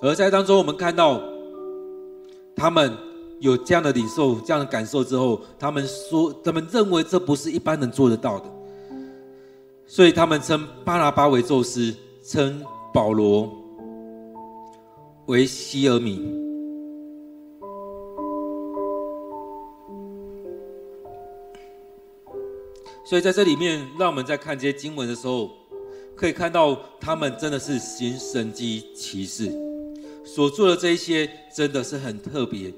[0.00, 1.20] 而在当中，我们看到
[2.54, 3.07] 他们。
[3.40, 8.50] 有这样的领受、这样的感受之后，他们说，他们认为这不是一般人做得到的，
[9.86, 13.52] 所以他们称巴拿巴为宙斯，称保罗
[15.26, 16.20] 为希耳米。
[23.04, 25.50] 所以在这里面，让我们在看这些经文的时候，
[26.14, 29.50] 可以看到他们真的是行神迹奇事，
[30.24, 32.70] 所做的这一些真的是很特别。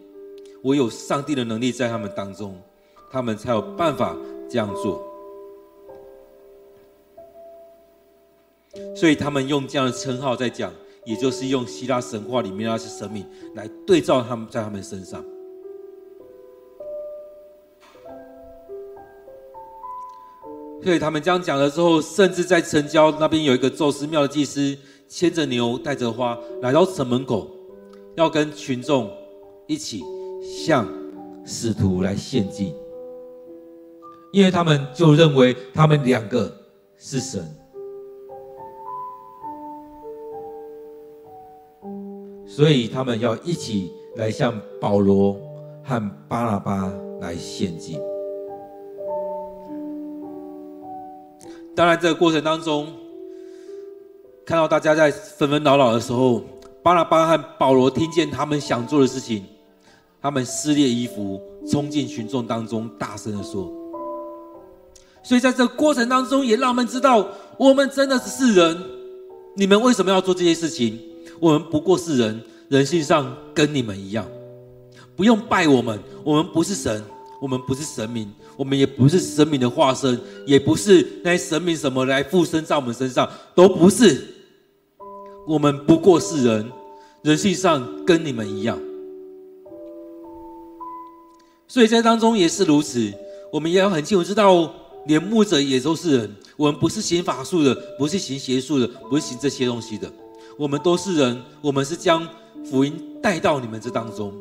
[0.62, 2.60] 唯有上帝的能力在他们当中，
[3.10, 4.16] 他们才有办法
[4.48, 5.06] 这样做。
[8.94, 10.72] 所以他们用这样的称号在讲，
[11.04, 15.24] 也就是用希腊神话里面那些神明来对照他们在他们身上。
[20.82, 24.76] 所以他们这样讲了之后，甚至在城郊那边有一个宙斯庙的祭司，
[25.08, 27.50] 牵着牛，带着花来到城门口，
[28.16, 29.10] 要跟群众
[29.66, 30.02] 一起。
[30.40, 30.86] 向
[31.44, 32.74] 使徒来献祭，
[34.32, 36.50] 因为他们就认为他们两个
[36.96, 37.42] 是神，
[42.46, 45.36] 所以他们要一起来向保罗
[45.82, 47.98] 和巴拿巴来献祭。
[51.74, 52.88] 当然，这个过程当中，
[54.44, 56.42] 看到大家在纷纷扰扰的时候，
[56.82, 59.44] 巴拿巴和保罗听见他们想做的事情。
[60.22, 61.40] 他们撕裂衣服，
[61.70, 63.72] 冲进群众当中，大声的说
[65.24, 68.76] ：“所以在这个过程当中，也让我们知道，我们真的是人。
[69.56, 70.98] 你们为什么要做这些事情？
[71.38, 74.26] 我们不过是人，人性上跟你们一样。
[75.16, 77.02] 不用拜我们，我们不是神，
[77.40, 84.22] 我们不是神明，我们也不是神明的化身，也不是那些神明什么来附身在我们身上，都不是。
[85.46, 86.70] 我们不过是人，
[87.22, 88.78] 人性上跟你们一样。”
[91.70, 93.12] 所以在当中也是如此，
[93.52, 94.68] 我们也要很清楚知道，
[95.06, 96.34] 连牧者也都是人。
[96.56, 100.10] 我们不是行法术的，不是行邪术的，不是行这些东西的。
[100.58, 102.26] 我们都是人，我们是将
[102.68, 102.92] 福音
[103.22, 104.32] 带到你们这当中。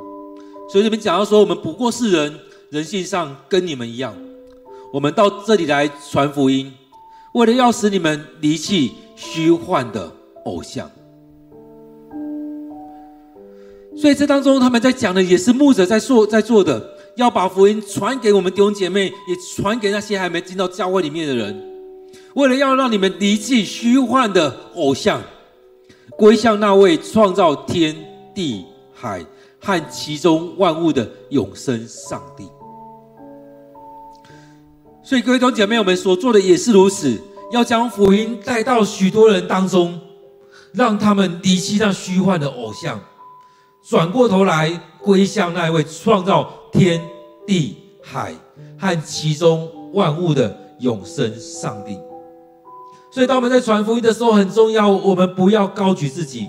[0.71, 2.33] 所以这边讲到说，我们不过是人，
[2.71, 4.15] 人性上跟你们一样。
[4.91, 6.73] 我们到这里来传福音，
[7.35, 10.11] 为了要使你们离弃虚幻的
[10.45, 10.89] 偶像。
[13.95, 16.97] 所以这当中他们在讲的也是牧者在做在做的。
[17.19, 21.61] 要把福音传给我们弟兄姐妹，也传给那些还没进到教会里面的人，
[22.33, 25.21] 为了要让你们离弃虚幻的偶像，
[26.11, 27.93] 归向那位创造天
[28.33, 28.63] 地
[28.93, 29.21] 海
[29.59, 32.47] 和其中万物的永生上帝。
[35.03, 37.19] 所以，各位弟兄姐妹，我们所做的也是如此，
[37.51, 39.99] 要将福音带到许多人当中，
[40.71, 42.97] 让他们离弃那虚幻的偶像，
[43.85, 46.55] 转过头来归向那位创造。
[46.79, 47.01] 天
[47.45, 48.33] 地海
[48.77, 51.99] 和其中万物的永生上帝，
[53.11, 56.47] 所以当我们在传福音的时候，很重要，我们不要高举自己，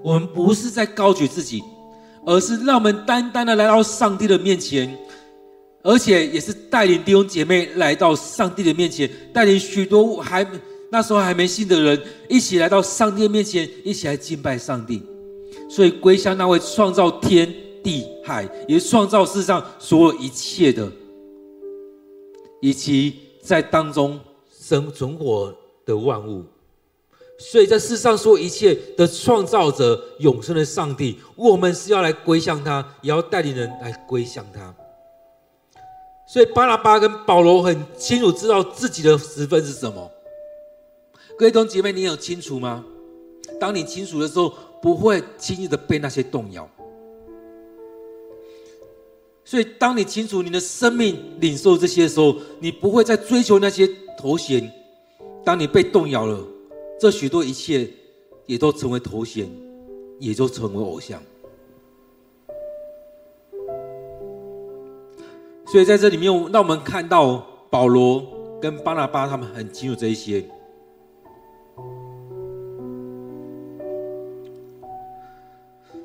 [0.00, 1.60] 我们不是在高举自己，
[2.24, 4.96] 而是让我们单单的来到上帝的面前，
[5.82, 10.46] 而且也是带领弟兄姐妹来到上帝的面前，带领许多还
[10.92, 15.02] 那时候还没信的人一起来到上帝的面前，一起来敬拜上帝，
[15.68, 17.52] 所以归向那位创造天。
[17.82, 20.90] 地海也创造世上所有一切的，
[22.60, 24.18] 以及在当中
[24.50, 25.54] 生存活
[25.86, 26.44] 的万物，
[27.38, 34.74] 所以在世上所有一切的创造者、永生的上帝，我们是要来归向他，也要带领人来归向他。
[36.26, 40.10] 所以巴拿巴跟保罗很清楚知道自己的职分是什么。
[41.38, 42.84] 各位弟兄姐妹，你有清楚吗？
[43.58, 44.52] 当你清楚的时候，
[44.82, 46.68] 不会轻易的被那些动摇。
[49.50, 53.88] 所以，当你清楚你的生命领受这些的时候，你不会再追求那些
[54.18, 54.70] 头衔。
[55.42, 56.38] 当你被动摇了，
[57.00, 57.88] 这许多一切
[58.44, 59.50] 也都成为头衔，
[60.18, 61.18] 也就成为偶像。
[65.64, 68.22] 所以，在这里面，让我们看到保罗
[68.60, 70.44] 跟巴拿巴他们很清楚这一些。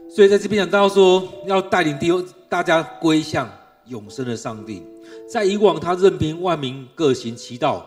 [0.07, 2.25] 所以，在这边讲到说，要带领弟兄。
[2.53, 3.49] 大家归向
[3.87, 4.83] 永生的上帝。
[5.27, 7.83] 在以往，他任凭万民各行其道；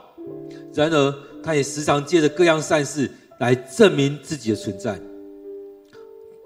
[0.74, 3.08] 然而，他也时常借着各样善事
[3.38, 5.00] 来证明自己的存在。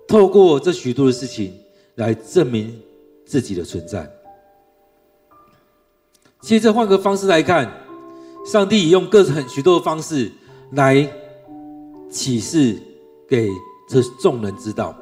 [0.06, 1.58] 透过这许多的事情
[1.94, 2.78] 来证明
[3.24, 4.06] 自己的存在。
[6.42, 7.72] 接着换个方式来看，
[8.44, 10.30] 上帝也用各很许多的方式
[10.72, 11.10] 来
[12.10, 12.76] 启示
[13.26, 13.48] 给
[13.88, 14.94] 这众人知道。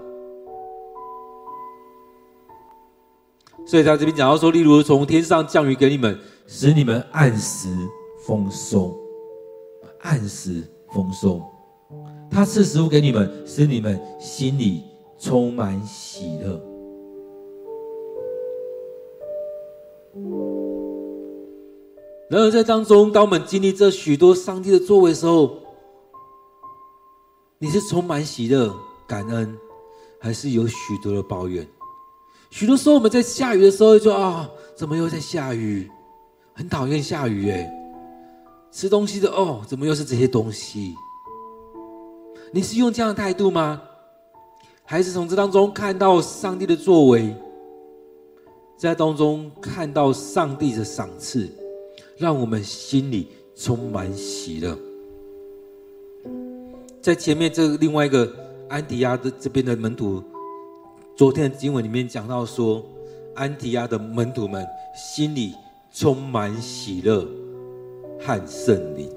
[3.68, 7.68] 所以在这边讲到说，例如从天上降雨给你们，使你们按时
[8.26, 8.98] 丰收，
[10.00, 11.42] 按时丰收。
[12.30, 14.84] 他赐食物给你们，使你们心里
[15.18, 16.58] 充满喜乐。
[22.30, 25.58] 然而，在当中，当我们经历这许多上帝的作为的时候，
[27.58, 28.74] 你是充满喜乐、
[29.06, 29.54] 感恩，
[30.18, 31.68] 还是有许多的抱怨？
[32.50, 35.90] 许多时候，我们在下雨的时候就说：“啊，怎么又在下雨？
[36.54, 37.70] 很讨厌下雨哎。
[38.70, 40.94] 吃东西的哦，怎么又是这些东西？”
[42.52, 43.82] 你是用这样的态度吗？
[44.84, 47.34] 还是从这当中看到上帝的作为，
[48.78, 51.48] 在当中看到上帝的赏赐？
[52.16, 54.76] 让我们心里充满喜乐。
[57.00, 58.28] 在前面这另外一个
[58.68, 60.22] 安提亚的这边的门徒，
[61.18, 62.80] 昨天的经文里面讲到说，
[63.34, 64.64] 安提亚的门徒们
[64.94, 65.52] 心里
[65.90, 67.26] 充满喜乐
[68.20, 69.10] 和圣灵。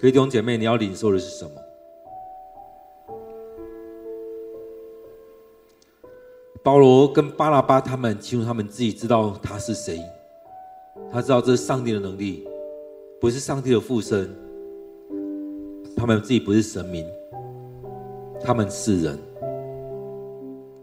[0.00, 1.52] 各位弟兄姐妹，你要领受的是什么？
[6.64, 10.00] 保罗跟巴拉巴他们，其实他们自己知道他是谁。
[11.08, 12.44] 他知道这是上帝的能力，
[13.20, 14.28] 不是上帝的附身。
[15.96, 17.06] 他们自己不是神明，
[18.42, 19.16] 他们是人。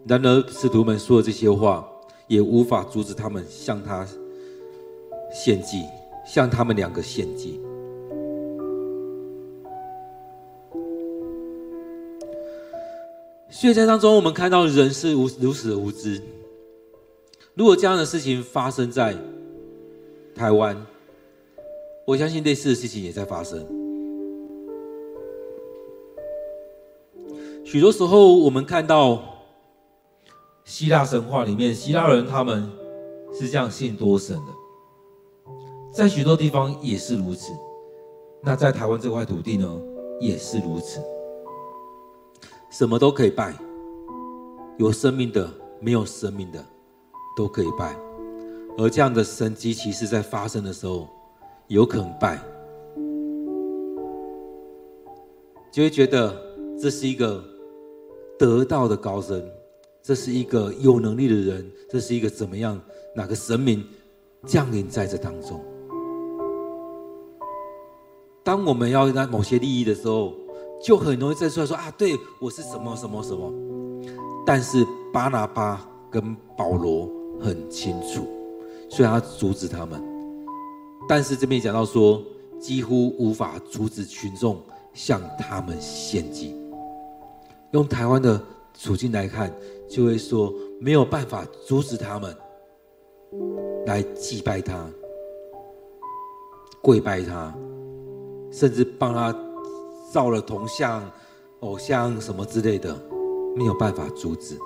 [0.10, 1.88] 然而，使徒们说的这些话，
[2.26, 4.08] 也无法阻止他们向他
[5.32, 5.84] 献祭，
[6.26, 7.62] 向他们两个献祭。
[13.52, 16.20] 所以在当中，我们看到人是无如此的无知。
[17.54, 19.16] 如果这样的事情发生在
[20.34, 20.76] 台湾，
[22.06, 23.64] 我相信类似的事情也在发生。
[27.64, 29.39] 许多时候，我们看到
[30.70, 32.70] 希腊神话里面，希腊人他们
[33.34, 34.54] 是这样信多神的，
[35.92, 37.52] 在许多地方也是如此。
[38.44, 39.68] 那在台湾这块土地呢，
[40.20, 41.02] 也是如此，
[42.70, 43.52] 什么都可以拜，
[44.78, 46.64] 有生命的、没有生命的，
[47.36, 47.98] 都可以拜。
[48.78, 51.08] 而这样的神迹其实在发生的时候，
[51.66, 52.40] 有可能拜，
[55.72, 56.40] 就会觉得
[56.80, 57.44] 这是一个
[58.38, 59.44] 得道的高僧，
[60.02, 62.80] 这是一个有能力的人，这是一个怎么样？
[63.16, 63.84] 哪个神明
[64.46, 65.64] 降临在这当中？
[68.44, 70.34] 当我们要拿某些利益的时候，
[70.82, 73.54] 就很容易站出来说啊，对我是什么什么什么。
[74.46, 78.28] 但是巴拿巴跟保罗很清楚。
[78.90, 80.02] 虽然他阻止他们，
[81.08, 82.24] 但是这边讲到说，
[82.60, 84.60] 几乎无法阻止群众
[84.94, 86.56] 向他们献祭。
[87.72, 88.42] 用台湾的
[88.74, 89.54] 处境来看，
[89.90, 92.36] 就会说没有办法阻止他们
[93.88, 94.88] 来祭拜他、
[96.82, 97.52] 跪拜他，
[98.52, 99.36] 甚至帮他
[100.12, 101.12] 造了铜像、
[101.62, 102.96] 偶像什么之类的，
[103.56, 104.58] 没有办法阻止。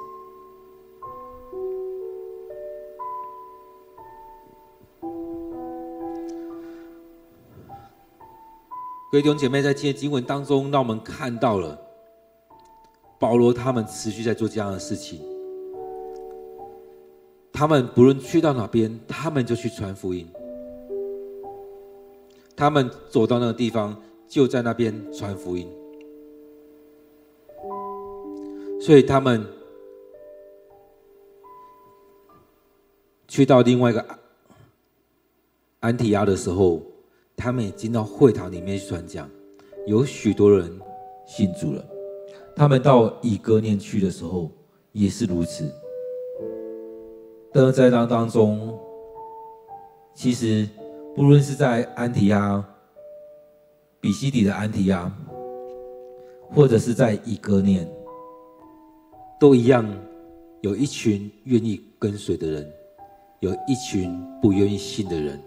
[9.09, 11.79] 各位弟兄姐妹，在今天经文当中，让我们看到了
[13.23, 15.21] 保罗他们持续在做这样的事情。
[17.53, 20.27] 他们不论去到哪边，他们就去传福音。
[22.53, 23.95] 他们走到那个地方，
[24.27, 25.71] 就在那边传福音。
[28.81, 29.45] 所以他们
[33.29, 34.05] 去到另外一个
[35.79, 36.81] 安提亚的时候。
[37.35, 39.27] 他们也进到会堂里面去传讲，
[39.87, 40.79] 有许多人
[41.25, 41.92] 信主了。
[42.55, 44.51] 他们到以哥念去的时候
[44.91, 45.69] 也是如此。
[47.51, 48.77] 但在当当中，
[50.15, 50.67] 其实
[51.15, 52.63] 不论是在安提阿、
[53.99, 55.11] 比西底的安提阿，
[56.51, 57.87] 或者是在以哥念，
[59.39, 59.87] 都一样，
[60.61, 62.71] 有一群愿意跟随的人，
[63.39, 65.39] 有一群不愿意信的人。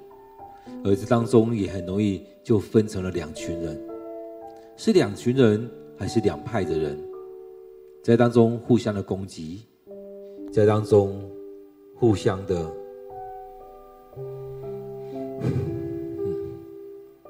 [0.84, 3.80] 而这当中也很容易就分成了两群人，
[4.76, 6.98] 是两群人还是两派的人？
[8.02, 9.62] 在当中互相的攻击，
[10.52, 11.20] 在当中
[11.96, 12.70] 互相的，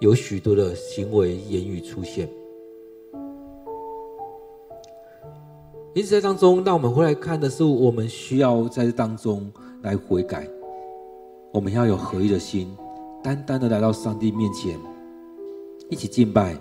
[0.01, 2.29] 有许多的行为言语出现。
[5.95, 9.51] 因此，在当中，那我们回来看的是，我们需要在这当中
[9.81, 10.47] 来悔改。
[11.53, 12.77] 我们要有合一的心，
[13.23, 14.79] 单单的来到上帝面前，
[15.89, 16.55] 一起敬拜，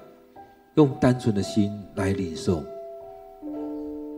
[0.75, 2.63] 用单纯的心来领受。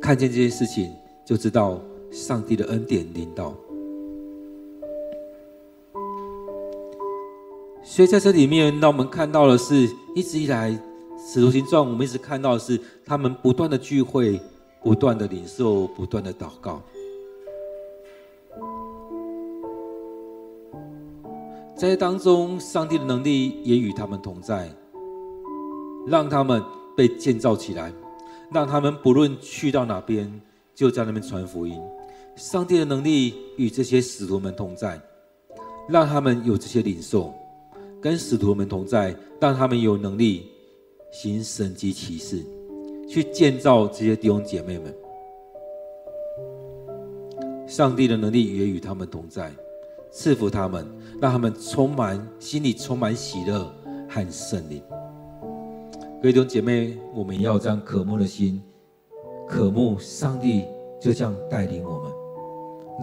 [0.02, 0.94] 看见这件事情，
[1.26, 1.80] 就知道
[2.12, 3.54] 上帝的恩典临到。
[7.84, 10.70] 所以在这里面，让我们看到的是，一直以来
[11.18, 14.40] 使徒行传，我们一直看到的是他们不断的聚会。
[14.80, 16.82] 不断的领受，不断的祷告，
[21.76, 24.72] 在当中，上帝的能力也与他们同在，
[26.08, 26.64] 让他们
[26.96, 27.92] 被建造起来，
[28.52, 30.42] 让他们不论去到哪边，
[30.74, 31.80] 就在那边传福音。
[32.36, 35.00] 上帝的能力与这些使徒们同在，
[35.90, 37.34] 让他们有这些领受，
[38.02, 40.48] 跟使徒们同在，让他们有能力
[41.12, 42.44] 行神迹奇事。
[43.10, 44.94] 去建造这些弟兄姐妹们，
[47.66, 49.50] 上帝的能力也与他们同在，
[50.12, 50.86] 赐福他们，
[51.22, 53.74] 让他们充满心里充满喜乐
[54.10, 54.82] 和圣灵。
[56.20, 58.60] 各位弟兄姐妹，我们要这样渴慕的心，
[59.48, 60.66] 渴慕上帝
[61.00, 62.12] 就这样带领我们，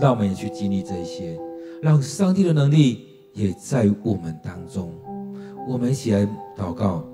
[0.01, 1.39] 让我们也去经历这一些，
[1.81, 4.93] 让上帝的能力也在我们当中。
[5.69, 6.27] 我们一起来
[6.59, 7.05] 祷告，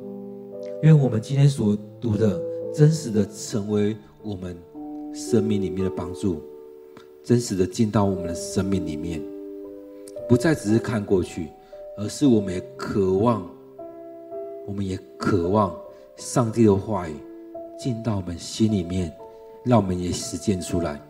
[0.83, 2.41] 愿我们今天所读的。
[2.73, 4.57] 真实的成为我们
[5.13, 6.41] 生命里面的帮助，
[7.25, 9.21] 真实的进到我们的生命里面，
[10.29, 11.49] 不再只是看过去，
[11.99, 13.45] 而是我们也渴望，
[14.69, 15.77] 我们也渴望
[16.21, 17.14] 上帝的话语
[17.79, 19.11] 进到我们心里面，
[19.64, 21.01] 让我们也实践出来。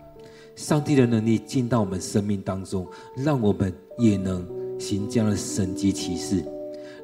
[0.54, 2.86] 上帝的能力进到我们生命当中，
[3.16, 4.46] 让我们也能
[4.78, 6.44] 行这样的神迹奇事，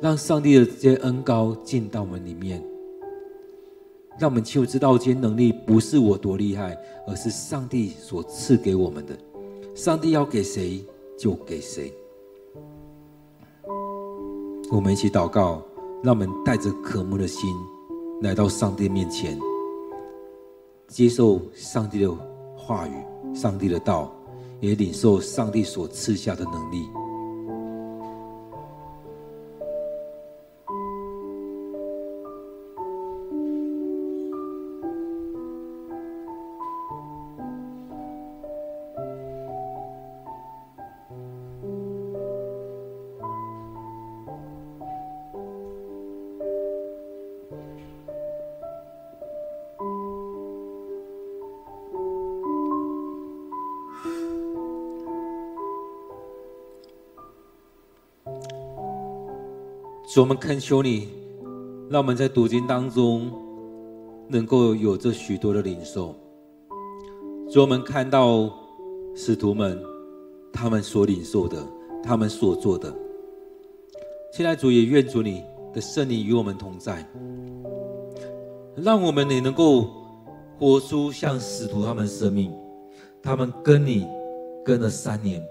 [0.00, 2.62] 让上帝的这些恩膏进到我们里面。
[4.20, 6.78] 让我们清楚知道，这些能力不是我多厉害，
[7.08, 9.18] 而是上帝所赐给我们的。
[9.74, 10.80] 上帝要给谁
[11.18, 11.92] 就给谁。
[14.70, 15.60] 我们一起祷告，
[16.04, 17.52] 让我们带着渴慕的心
[18.22, 19.38] 来到上帝面前，
[20.88, 22.10] 接受上帝的
[22.56, 22.92] 话语、
[23.34, 24.10] 上帝的道，
[24.58, 26.88] 也领受上帝所赐下的能力。
[60.16, 61.08] 主，我们恳求你，
[61.90, 63.30] 让我们在读经当中
[64.28, 66.14] 能够有这许多的领受。
[67.50, 68.50] 主，我们看到
[69.14, 69.78] 使徒们
[70.50, 71.58] 他们所领受的，
[72.02, 72.90] 他们所做的。
[74.32, 75.44] 现在主也愿主你
[75.74, 77.06] 的圣灵与我们同在，
[78.74, 79.86] 让我们也能够
[80.58, 82.50] 活出像使徒他们生命。
[83.22, 84.06] 他们跟你
[84.64, 85.46] 跟了三年，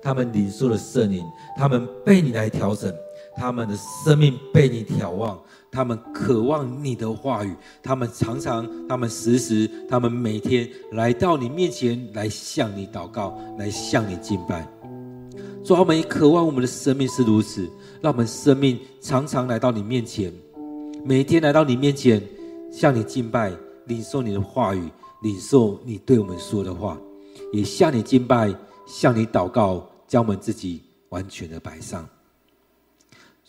[0.00, 1.24] 他们领受了圣灵，
[1.56, 2.94] 他们被你来调整。
[3.38, 5.38] 他们的生命被你眺望，
[5.70, 14.66] 他们渴望你的话语，他们常常，他们时时，他们每天来到你面前来向你祷告，来向你敬拜。
[15.64, 17.70] 主，我们也渴望我们的生命是如此，
[18.00, 20.32] 让我们生命常常来到你面前，
[21.04, 22.20] 每天来到你面前
[22.72, 23.52] 向你敬拜，
[23.86, 24.90] 领受你的话语，
[25.22, 26.98] 领受你对我们说的话，
[27.52, 28.52] 也向你敬拜，
[28.86, 32.08] 向你祷告，将我们自己完全的摆上。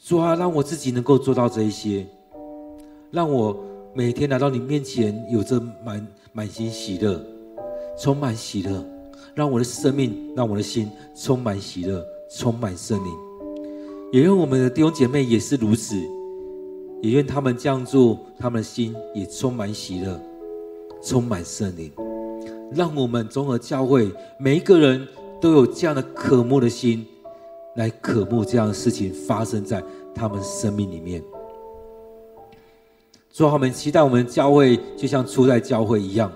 [0.10, 2.03] 主啊，让我自己能够做到这一些，
[3.12, 3.55] 让我
[3.93, 7.24] 每天来到你面前，有着满满心喜乐，
[7.95, 8.84] 充满喜乐，
[9.36, 13.14] 让我的生命，让我的心充满喜乐，充满圣灵。
[14.12, 15.95] 也愿我们的弟兄姐妹也是如此，
[17.03, 20.20] 也愿他们这样做，他们的心也充满喜乐，
[21.03, 21.91] 充满圣灵。
[22.74, 25.07] 让我们综合教会每一个人
[25.39, 27.05] 都有这样的渴慕的心，
[27.80, 29.82] 来渴慕这样的事情发生在。
[30.16, 31.24] 他们生命里面，
[33.32, 36.30] 主，我们期待我们教会就像初代教会一样，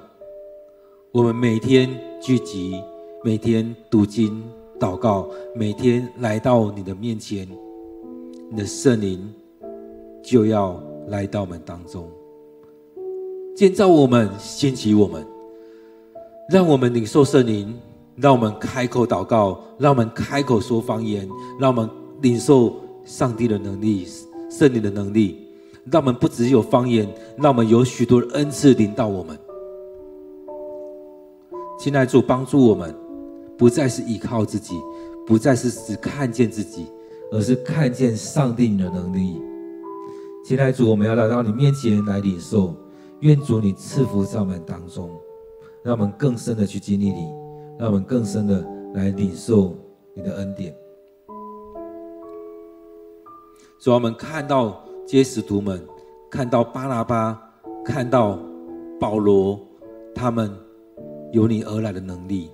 [1.12, 1.90] 我们每天
[2.22, 2.82] 聚集，
[3.26, 4.42] 每天读经、
[4.80, 7.46] 祷告，每天来到你的面前，
[8.50, 9.34] 你的圣灵
[10.22, 12.10] 就要来到我们当中，
[13.54, 15.28] 建造我们，兴起我们，
[16.50, 17.78] 让我们领受圣灵，
[18.16, 21.28] 让我们开口祷告，让我们开口说方言，
[21.60, 21.90] 让我们
[22.22, 24.08] 领受上帝的能力、
[24.50, 25.48] 圣灵的能力，
[25.92, 29.38] 让我们不只有方言，让我们有许多的恩赐临到我们。
[31.80, 32.96] 亲爱的主，帮助我们，
[33.58, 34.76] 不再是依靠自己，
[35.26, 36.86] 不再是只看见自己，
[37.32, 39.42] 而是看见上帝的能力。
[40.46, 42.76] 亲爱的主，我们要来到你面前来领受，
[43.22, 45.10] 愿主你赐福在我们当中，
[45.82, 47.28] 让我们更深的去经历你，
[47.78, 49.76] 让我们更深的来领受
[50.14, 50.76] 你的恩典。
[53.80, 55.82] 主，我们看到这些使徒们，
[56.30, 57.40] 看到巴拿巴，
[57.84, 58.40] 看到
[59.00, 59.60] 保罗，
[60.16, 60.52] 他们
[61.32, 62.50] 由你而来的能力，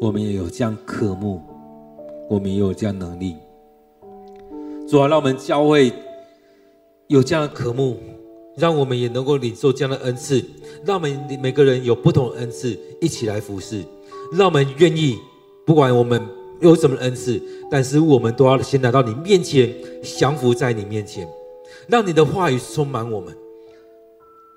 [0.00, 1.40] 我们也有这样渴慕，
[2.28, 3.36] 我们也有这样能力。
[4.88, 5.92] 主啊，让我们教会。
[7.08, 7.98] 有这样的渴慕，
[8.56, 10.44] 让我们也能够领受这样的恩赐，
[10.84, 13.84] 让我们每个人有不同的恩赐，一起来服侍。
[14.32, 15.18] 让我们愿意，
[15.64, 16.20] 不管我们
[16.60, 21.28] 有什么恩赐，但是我们都要先来到你面前，降服在你面前，
[21.88, 23.36] 让你的话语充满我们，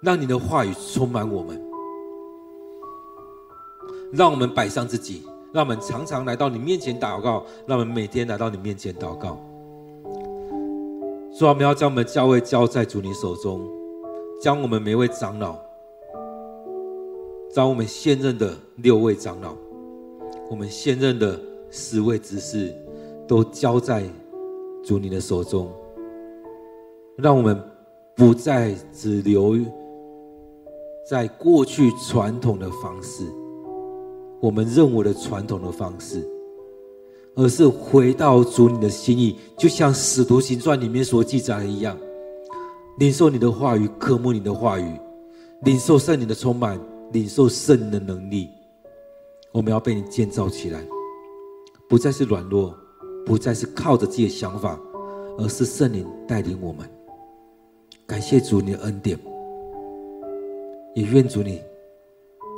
[0.01, 1.61] 让你的话语充满我们，
[4.11, 9.39] 让我们摆上自己，让我们常常来到你面前祷告，让我们每天来到你面前祷告。
[11.38, 13.61] 主啊，我们要将我们的教会交在主你手中，
[14.41, 15.57] 将我们每位长老，
[17.52, 19.56] 将我们现任的六位长老，
[20.50, 21.39] 我们现任的
[21.72, 22.74] 十位执事，
[23.28, 24.04] 都交在
[24.84, 25.68] 主你的手中，
[27.16, 27.60] 让我们
[28.16, 29.58] 不再只留
[31.10, 33.24] 在过去传统的方式，
[34.39, 36.24] 我们认为的传统的方式。
[37.36, 41.95] 而是回到主你的心意，就像《使徒行传》里面所记载的一样，
[42.97, 45.00] 领受你的话语，渴慕你的话语，
[45.62, 46.78] 领受圣灵的充满，
[47.12, 48.49] 领受圣的能力。
[49.51, 50.84] 我们要被你建造起来，
[51.88, 52.76] 不再是软弱，
[53.26, 54.80] 不再是靠着自己的想法，
[55.38, 56.89] 而是圣灵带领我们。
[58.05, 59.20] 感谢主你的恩典，
[60.95, 61.62] 也愿主你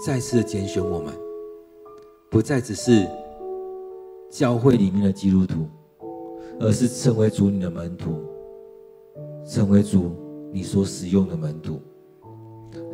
[0.06, 1.14] 再次的拣选我们，
[2.30, 3.08] 不再只是。
[4.30, 5.68] 教会里面的基督徒，
[6.58, 8.24] 而是成为主你的门徒，
[9.46, 10.16] 成为主
[10.54, 11.82] 你所使用的门徒。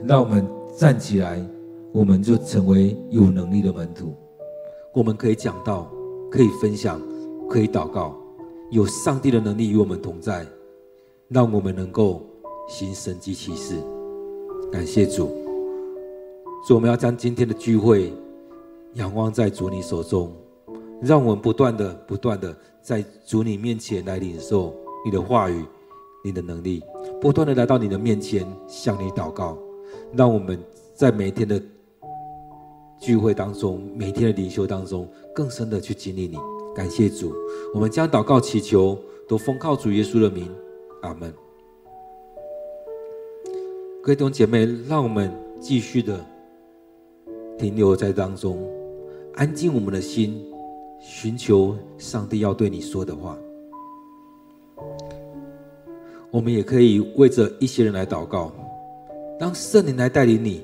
[0.08, 0.44] 让我们
[0.78, 1.44] 站起来，
[1.92, 4.14] 我们就成为有能力的门徒。
[4.94, 5.92] 我们可以讲道，
[6.30, 7.02] 可以分享，
[7.50, 8.16] 可以祷告，
[8.70, 10.46] 有上帝的能力与我们同在，
[11.30, 12.22] 让我们能够
[12.68, 13.74] 行神迹奇事。
[14.72, 15.30] 感谢主，
[16.64, 18.14] 所以我们要将今天的聚会
[18.94, 20.32] 仰望在主你手中。
[21.02, 25.66] 让我们不断的、不断的在主你面前来领受你的话语、
[26.24, 26.84] 你的能力，
[27.20, 29.58] 不断的来到你的面前向你祷告。
[30.14, 30.60] 让我们
[30.96, 31.62] 在每天的
[33.00, 36.38] 聚会当中、每天的灵修当中，更深的去经历你。
[36.76, 37.34] 感谢主，
[37.74, 40.50] 我们将祷告祈求都奉靠主耶稣的名，
[41.02, 41.34] 阿门。
[44.04, 46.24] 各位弟兄姐妹，让我们继续的
[47.58, 48.58] 停留在当中，
[49.36, 50.44] 安静我们的心。
[51.00, 53.38] 寻求上帝要对你说的话，
[56.32, 58.52] 我们也可以为着一些人来祷告，
[59.40, 60.64] 让圣灵来带领你，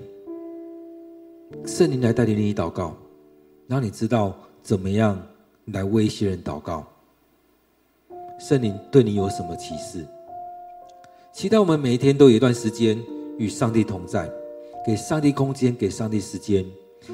[1.65, 2.95] 圣灵来带领你祷告，
[3.67, 5.21] 让你知道怎么样
[5.65, 6.85] 来为一些人祷告。
[8.39, 10.05] 圣灵对你有什么启示？
[11.31, 12.99] 期待我们每一天都有一段时间
[13.37, 14.29] 与上帝同在，
[14.85, 16.65] 给上帝空间，给上帝时间，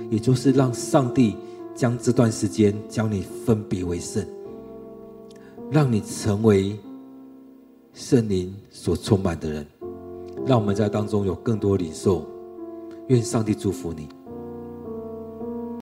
[0.10, 1.36] 也就是让上帝。
[1.76, 4.22] 将这段时间将你分别为圣，
[5.72, 6.78] 让你成为
[7.94, 9.66] 圣灵所充满的人，
[10.46, 12.26] 让我们在当中有更多领受。
[13.08, 14.08] 愿上帝祝福你。